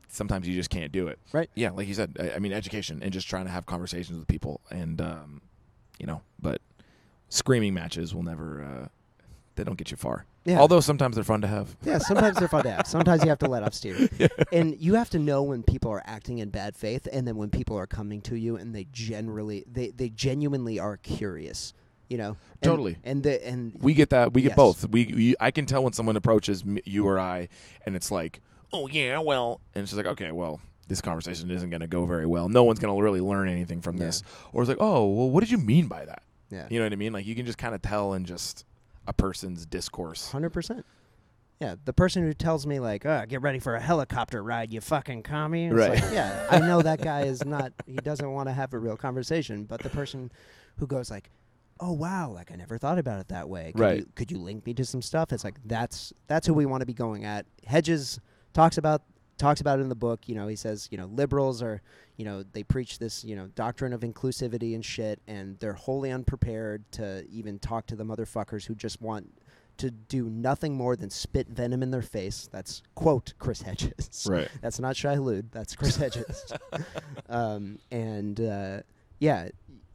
[0.07, 1.17] Sometimes you just can't do it.
[1.31, 1.49] Right.
[1.55, 2.17] Yeah, like you said.
[2.19, 5.41] I, I mean, education and just trying to have conversations with people, and um,
[5.99, 6.61] you know, but
[7.29, 8.63] screaming matches will never.
[8.63, 8.87] Uh,
[9.55, 10.25] they don't get you far.
[10.45, 10.59] Yeah.
[10.59, 11.75] Although sometimes they're fun to have.
[11.83, 12.87] Yeah, sometimes they're fun to have.
[12.87, 14.09] Sometimes you have to let off steam.
[14.51, 17.49] And you have to know when people are acting in bad faith and then when
[17.49, 21.73] people are coming to you and they generally they, they genuinely are curious.
[22.09, 22.29] You know?
[22.29, 22.97] And- Totally.
[23.03, 24.33] And the and We get that.
[24.33, 24.55] We get Yes.
[24.57, 24.89] both.
[24.89, 27.47] We, we I can tell when someone approaches you or I,
[27.85, 28.41] and it's like,
[28.71, 32.05] oh yeah, well, and it's just like, okay, well, this conversation isn't going to go
[32.05, 32.49] very well.
[32.49, 34.05] No one's going to really learn anything from Yeah.
[34.07, 34.23] this.
[34.51, 36.23] Or it's like, oh, well, what did you mean by that?
[36.49, 36.67] yeah.
[36.69, 37.13] You know what I mean?
[37.13, 38.65] Like you can just kind of tell and just
[39.07, 40.31] a person's discourse.
[40.31, 40.85] Hundred percent.
[41.59, 44.81] Yeah, the person who tells me like, "Oh, get ready for a helicopter ride, you
[44.81, 46.01] fucking commie." It's Right.
[46.01, 47.71] like, yeah, I know that guy is not.
[47.85, 49.63] He doesn't want to have a real conversation.
[49.63, 50.31] But the person
[50.77, 51.29] who goes like,
[51.79, 53.71] "Oh wow, like I never thought about it that way.
[53.73, 53.97] Could Right.
[53.99, 56.81] You, could you link me to some stuff?" It's like that's that's who we want
[56.81, 57.45] to be going at.
[57.65, 58.19] Hedges
[58.53, 59.03] talks about
[59.37, 60.27] talks about it in the book.
[60.27, 61.81] You know, he says, you know, liberals are,
[62.17, 66.11] you know, they preach this, you know, doctrine of inclusivity and shit, and they're wholly
[66.11, 69.33] unprepared to even talk to the motherfuckers who just want
[69.77, 72.47] to do nothing more than spit venom in their face.
[72.51, 74.27] That's quote Chris Hedges.
[74.29, 74.47] Right.
[74.61, 75.45] That's not Shai Hulud.
[75.51, 76.53] That's Chris Hedges.
[77.29, 78.81] um, and uh,
[79.19, 79.49] yeah,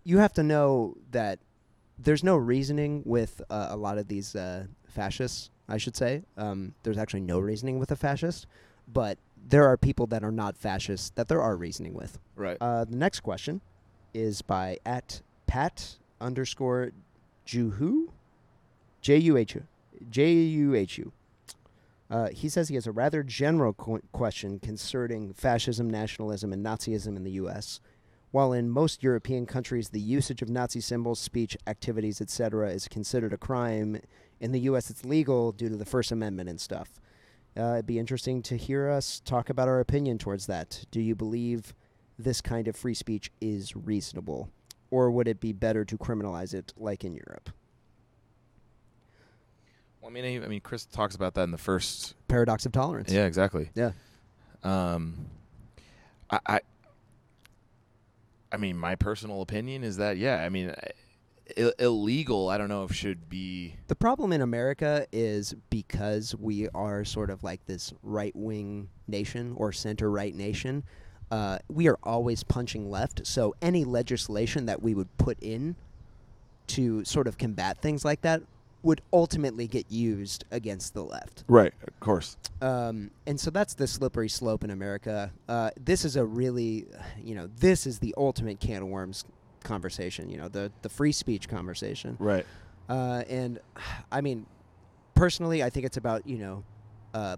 [0.04, 1.38] you have to know that
[1.98, 5.50] there's no reasoning with uh, a lot of these uh, fascists.
[5.68, 8.46] I should say um, there's actually no reasoning with a fascist,
[8.86, 12.18] but there are people that are not fascists that there are reasoning with.
[12.36, 12.56] Right.
[12.60, 13.60] Uh, the next question
[14.14, 16.92] is by at Pat underscore
[17.46, 18.08] Juhu,
[19.00, 19.64] J U H U,
[20.10, 21.12] J U H U.
[22.10, 27.16] Uh, he says he has a rather general qu- question concerning fascism, nationalism, and Nazism
[27.16, 27.80] in the U.S.
[28.30, 33.32] While in most European countries the usage of Nazi symbols, speech, activities, etc., is considered
[33.32, 34.00] a crime,
[34.40, 34.88] in the U.S.
[34.88, 37.00] it's legal due to the First Amendment and stuff.
[37.58, 40.84] Uh, it'd be interesting to hear us talk about our opinion towards that.
[40.90, 41.74] Do you believe
[42.18, 44.48] this kind of free speech is reasonable,
[44.90, 47.50] or would it be better to criminalize it like in Europe?
[50.00, 52.14] Well, I mean, I I mean, Chris talks about that in the first.
[52.28, 53.12] Paradox of tolerance.
[53.12, 53.70] Yeah, exactly.
[53.74, 53.90] Yeah.
[54.62, 55.26] Um,
[56.30, 56.60] I, I,
[58.52, 60.74] I mean, my personal opinion is that yeah, I mean,
[61.56, 62.48] I- illegal.
[62.48, 63.76] I don't know if should be.
[63.86, 69.54] The problem in America is because we are sort of like this right wing nation
[69.56, 70.84] or center right nation,
[71.30, 73.26] uh, we are always punching left.
[73.26, 75.76] So any legislation that we would put in
[76.68, 78.42] to sort of combat things like that
[78.82, 81.44] would ultimately get used against the left.
[81.48, 81.72] Right.
[81.86, 82.36] Of course.
[82.62, 85.32] Um, and so that's the slippery slope in America.
[85.48, 86.86] Uh, this is a really,
[87.22, 89.24] you know, this is the ultimate can of worms
[89.68, 90.28] conversation.
[90.30, 92.16] You know, the the free speech conversation.
[92.18, 92.44] Right.
[92.88, 93.58] Uh, and
[94.12, 94.46] I mean,
[95.14, 96.64] personally, I think it's about you know,
[97.14, 97.36] uh,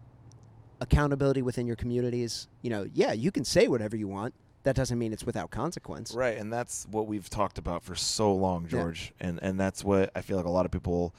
[0.81, 2.49] accountability within your communities.
[2.63, 4.33] You know, yeah, you can say whatever you want.
[4.63, 6.15] That doesn't mean it's without consequence.
[6.15, 8.71] Right, and that's what we've talked about for so long, Yeah.
[8.71, 9.13] George.
[9.19, 11.15] And and that's what I feel like a lot of people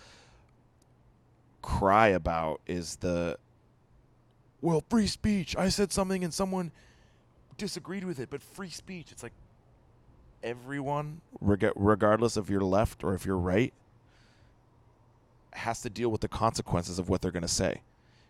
[1.62, 3.38] cry about is the
[4.62, 5.55] Well, free speech.
[5.55, 6.72] I said something and someone
[7.57, 9.12] disagreed with it, but free speech.
[9.12, 9.34] It's like
[10.43, 13.73] everyone, reg- regardless of you're left or if you're right,
[15.53, 17.81] has to deal with the consequences of what they're going to say.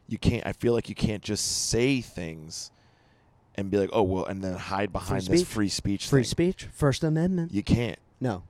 [0.08, 0.46] You can't.
[0.46, 2.72] I feel like you can't just say things
[3.56, 5.54] and be like, oh well, and then hide behind this speech?
[5.54, 6.08] free speech.
[6.08, 6.30] Free thing.
[6.30, 7.54] speech, First Amendment.
[7.54, 8.00] You can't.
[8.20, 8.44] no,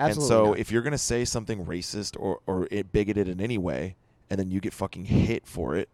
[0.00, 0.22] absolutely.
[0.22, 0.58] and so not.
[0.58, 3.96] if you're gonna say something racist or or it bigoted in any way,
[4.30, 5.88] and then you get fucking hit for it,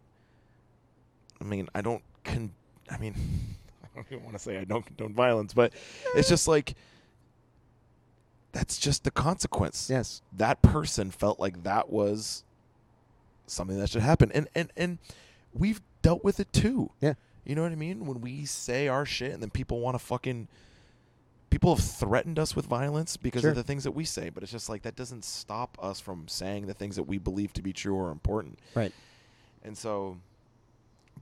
[1.39, 2.51] I mean, I don't con.
[2.89, 3.13] I mean,
[3.83, 5.73] I don't even want to say I don't condone violence, but
[6.15, 6.75] it's just like
[8.51, 9.89] that's just the consequence.
[9.89, 12.43] yes, That person felt like that was
[13.47, 14.97] something that should happen, and and and
[15.53, 16.91] we've dealt with it too.
[17.01, 17.13] Yeah.
[17.45, 18.05] You know what I mean?
[18.05, 20.47] When we say our shit and then people want to fucking
[21.49, 23.49] people have threatened us with violence because Sure.
[23.49, 26.27] of the things that we say, but it's just like that doesn't stop us from
[26.27, 28.57] saying the things that we believe to be true or important.
[28.75, 28.93] right.
[29.63, 30.17] And so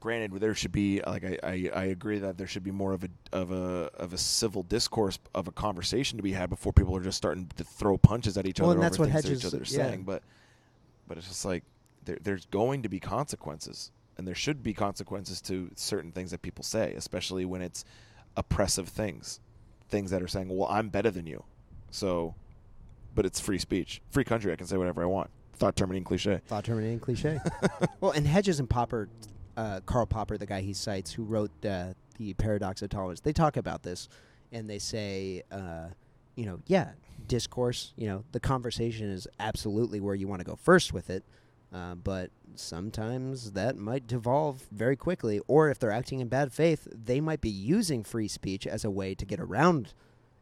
[0.00, 3.04] granted there should be like I, I, I agree that there should be more of
[3.04, 6.96] a of a of a civil discourse of a conversation to be had before people
[6.96, 9.24] are just starting to throw punches at each Well, other and that's over what things
[9.24, 9.90] that Hedges- each other are yeah.
[9.90, 10.02] saying.
[10.04, 10.22] But
[11.06, 11.62] but it's just like
[12.04, 16.40] there, there's going to be consequences, and there should be consequences to certain things that
[16.42, 17.84] people say, especially when it's
[18.36, 19.40] oppressive things,
[19.88, 21.44] things that are saying, "Well, I'm better than you,"
[21.90, 22.34] so.
[23.12, 24.52] But it's free speech, free country.
[24.52, 25.30] I can say whatever I want.
[25.54, 26.40] Thought terminating cliche.
[26.46, 27.40] Thought terminating cliche.
[28.00, 29.08] well, and Hedges and Popper,
[29.56, 33.32] uh, Karl Popper, the guy he cites, who wrote uh, the Paradox of Tolerance, they
[33.32, 34.08] talk about this,
[34.52, 35.88] and they say, uh,
[36.36, 36.90] you know, yeah,
[37.26, 37.92] discourse.
[37.96, 41.24] You know, the conversation is absolutely where you want to go first with it,
[41.72, 45.40] uh, but sometimes that might devolve very quickly.
[45.46, 48.90] Or if they're acting in bad faith, they might be using free speech as a
[48.90, 49.94] way to get around.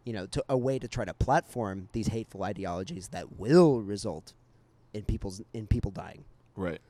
[0.04, 4.32] You know, to a way to try to platform these hateful ideologies that will result
[4.94, 6.24] in people's in people dying.
[6.56, 6.80] Right.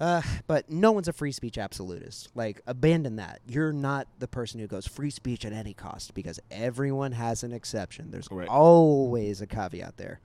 [0.00, 2.28] Uh, but no one's a free speech absolutist.
[2.34, 3.40] Like, abandon that.
[3.46, 7.52] You're not the person who goes free speech at any cost because everyone has an
[7.52, 8.10] exception.
[8.10, 10.20] There's always a caveat there.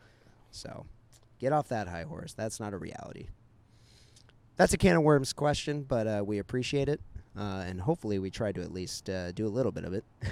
[0.52, 0.86] So,
[1.40, 2.34] get off that high horse.
[2.34, 3.28] That's not a reality.
[4.56, 7.00] That's a can of worms question, but uh, we appreciate it.
[7.38, 10.04] Uh, and hopefully, we try to at least uh, do a little bit of it.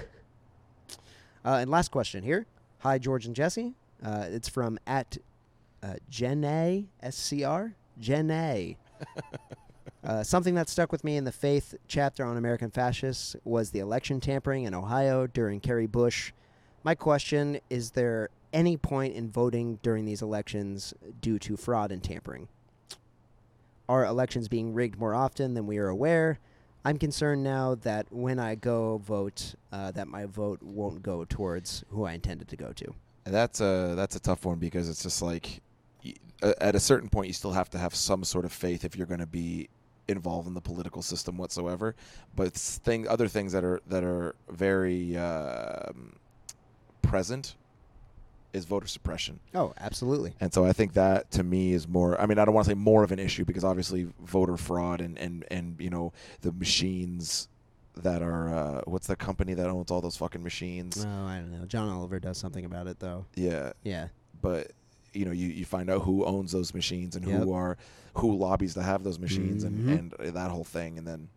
[1.46, 2.48] uh, and last question here.
[2.80, 3.76] Hi, George and Jesse.
[4.04, 5.18] Uh, it's from at
[5.84, 5.96] uh,
[7.08, 7.76] SCR.
[8.00, 8.76] Jenna.
[10.06, 13.80] Uh, something that stuck with me in the faith chapter on American fascists was the
[13.80, 16.32] election tampering in Ohio during Kerry Bush.
[16.84, 22.04] My question is there any point in voting during these elections due to fraud and
[22.04, 22.48] tampering?
[23.89, 26.39] Are elections being rigged more often than we are aware?
[26.84, 31.84] I'm concerned now that when I go vote, uh, that my vote won't go towards
[31.89, 32.93] who I intended to go to.
[33.24, 35.62] That's a that's a tough one because it's just like
[36.42, 39.08] at a certain point you still have to have some sort of faith if you're
[39.08, 39.70] going to be
[40.08, 41.96] involved in the political system whatsoever.
[42.36, 46.14] But thing other things that are that are very um,
[47.02, 47.56] present
[48.54, 49.40] is voter suppression.
[49.54, 50.34] Oh, absolutely.
[50.40, 52.72] And so I think that to me is more I mean I don't want to
[52.72, 56.52] say more of an issue because obviously voter fraud and and and you know the
[56.54, 57.50] machines
[57.98, 61.06] that are uh, what's the company that owns all those fucking machines?
[61.06, 61.66] Oh, I don't know.
[61.66, 63.26] John Oliver does something about it, though.
[63.36, 64.08] Yeah, Yeah.
[64.42, 64.72] but
[65.16, 67.41] you know you, you find out who owns those machines and Yep.
[67.43, 67.78] who are
[68.16, 69.68] who lobbies to have those machines Mhm.
[69.68, 71.30] and, and uh, that whole thing and then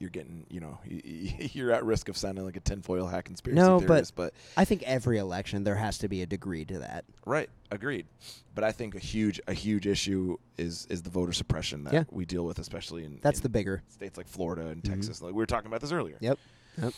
[0.00, 3.80] you're getting you know you're at risk of sounding like a tinfoil hat conspiracy No,
[3.80, 7.04] but- theorist but I think every election there has to be a degree to that.
[7.26, 8.06] right agreed
[8.54, 12.04] but i think a huge a huge issue is is the voter suppression that Yeah.
[12.10, 13.82] we deal with especially in That's in the bigger.
[13.88, 14.88] states like florida and Mhm.
[14.90, 16.38] texas like we were talking about this earlier Yep.
[16.80, 16.92] Yep.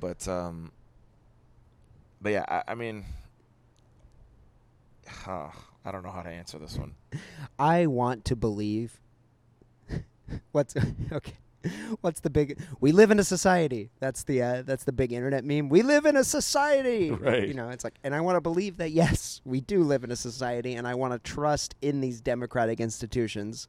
[0.00, 0.72] but um
[2.22, 3.04] but yeah i, I mean
[5.08, 5.48] huh,
[5.84, 6.94] i don't know how to answer this one
[7.58, 9.00] I want to believe.
[10.52, 10.74] What's
[11.12, 11.38] okay?
[12.00, 12.60] What's the big?
[12.80, 13.90] We live in a society.
[13.98, 15.68] That's the uh, that's the big internet meme.
[15.68, 17.10] We live in a society.
[17.20, 17.48] Right.
[17.48, 20.10] You know, it's like, and I want to believe that yes, we do live in
[20.12, 23.66] a society, and I want to trust in these democratic institutions.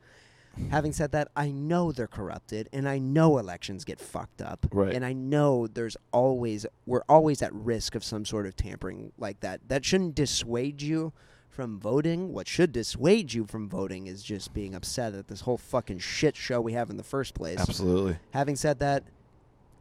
[0.70, 4.94] Having said that, I know they're corrupted, and I know elections get fucked up, Right.
[4.94, 9.40] and I know there's always we're always at risk of some sort of tampering like
[9.42, 9.62] that.
[9.68, 11.14] That shouldn't dissuade you
[11.50, 12.34] from voting.
[12.34, 16.36] What should dissuade you from voting is just being upset at this whole fucking shit
[16.36, 17.60] show we have in the first place.
[17.60, 19.04] absolutely Having said that,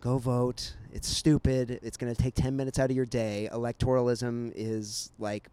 [0.01, 0.75] go vote.
[0.93, 1.81] It's stupid.
[1.83, 3.49] It's going to take 10 minutes out of your day.
[3.53, 5.49] Electoralism is like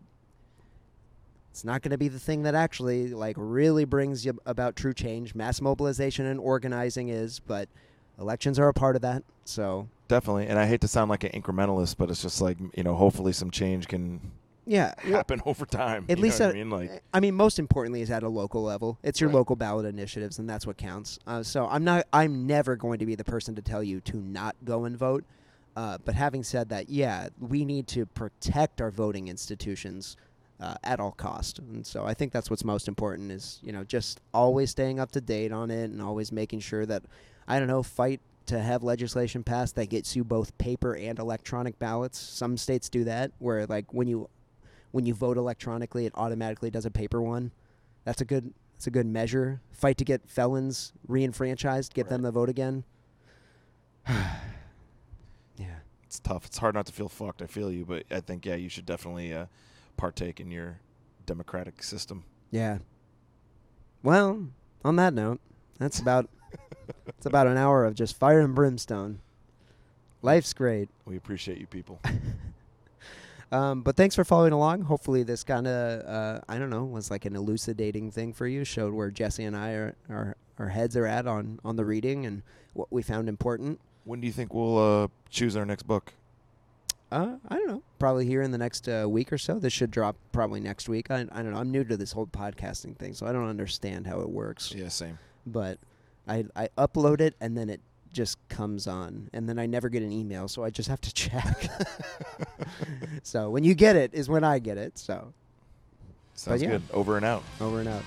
[1.54, 4.92] it's not going to be the thing that actually like really brings you about true
[4.92, 5.36] change.
[5.36, 7.70] Mass mobilization and organizing is, but
[8.18, 9.24] elections are a part of that.
[9.46, 12.84] So, definitely and i hate to sound like an incrementalist but it's just like you
[12.84, 14.20] know hopefully some change can
[14.66, 17.58] yeah, well, happen over time at you least at, i mean like I mean, most
[17.58, 18.98] importantly is at a local level.
[19.04, 19.36] It's your Right.
[19.36, 21.20] local ballot initiatives, and that's what counts.
[21.28, 22.06] Uh, so I'm not.
[22.14, 25.26] I'm never going to be the person to tell you to not go and vote.
[25.76, 30.16] Uh, but having said that, yeah, we need to protect our voting institutions
[30.60, 31.60] uh, at all cost.
[31.60, 35.12] And so I think that's what's most important is you know just always staying up
[35.14, 37.04] to date on it and always making sure that
[37.48, 41.80] I don't know fight to have legislation passed that gets you both paper and electronic
[41.80, 42.20] ballots.
[42.20, 44.30] Some states do that, where like when you
[44.92, 47.52] when you vote electronically, it automatically does a paper one.
[48.06, 49.62] That's a good that's a good measure.
[49.72, 52.28] Fight to get felons reenfranchised, get them Right.
[52.28, 52.84] to vote again.
[54.10, 55.80] yeah.
[56.06, 56.46] It's tough.
[56.46, 57.42] It's hard not to feel fucked.
[57.42, 59.46] I feel you, but I think yeah, you should definitely uh,
[59.98, 60.80] partake in your
[61.26, 62.26] democratic system.
[62.52, 62.80] Yeah.
[64.02, 64.48] Well,
[64.84, 65.40] on that note,
[65.80, 66.30] that's about
[67.08, 69.20] it's about an hour of just fire and brimstone.
[70.22, 70.90] Life's great.
[71.06, 72.00] We appreciate you people.
[73.54, 74.82] Um, but thanks for following along.
[74.82, 78.64] Hopefully, this kind of uh, I don't know was like an elucidating thing for you.
[78.64, 82.26] Showed where Jesse and I are our our heads are at on on the reading
[82.26, 82.42] and
[82.74, 83.80] what we found important.
[84.06, 86.14] when do you think we'll uh, choose our next book?
[87.14, 87.84] Uh, I don't know.
[88.00, 89.60] Probably here in the next uh, week or so.
[89.60, 91.12] This should drop probably next week.
[91.12, 91.60] I, I don't know.
[91.60, 94.74] I'm new to this whole podcasting thing, so I don't understand how it works.
[94.76, 95.20] Yeah, same.
[95.46, 95.78] But
[96.28, 100.02] I I upload it and then it just comes on, and then I never get
[100.02, 101.70] an email, so I just have to check.
[103.24, 104.98] so when you get it is when I get it.
[104.98, 105.34] So
[106.34, 106.70] Sounds yeah.
[106.70, 106.82] good.
[106.92, 107.44] Over and out.
[107.62, 108.02] over and out.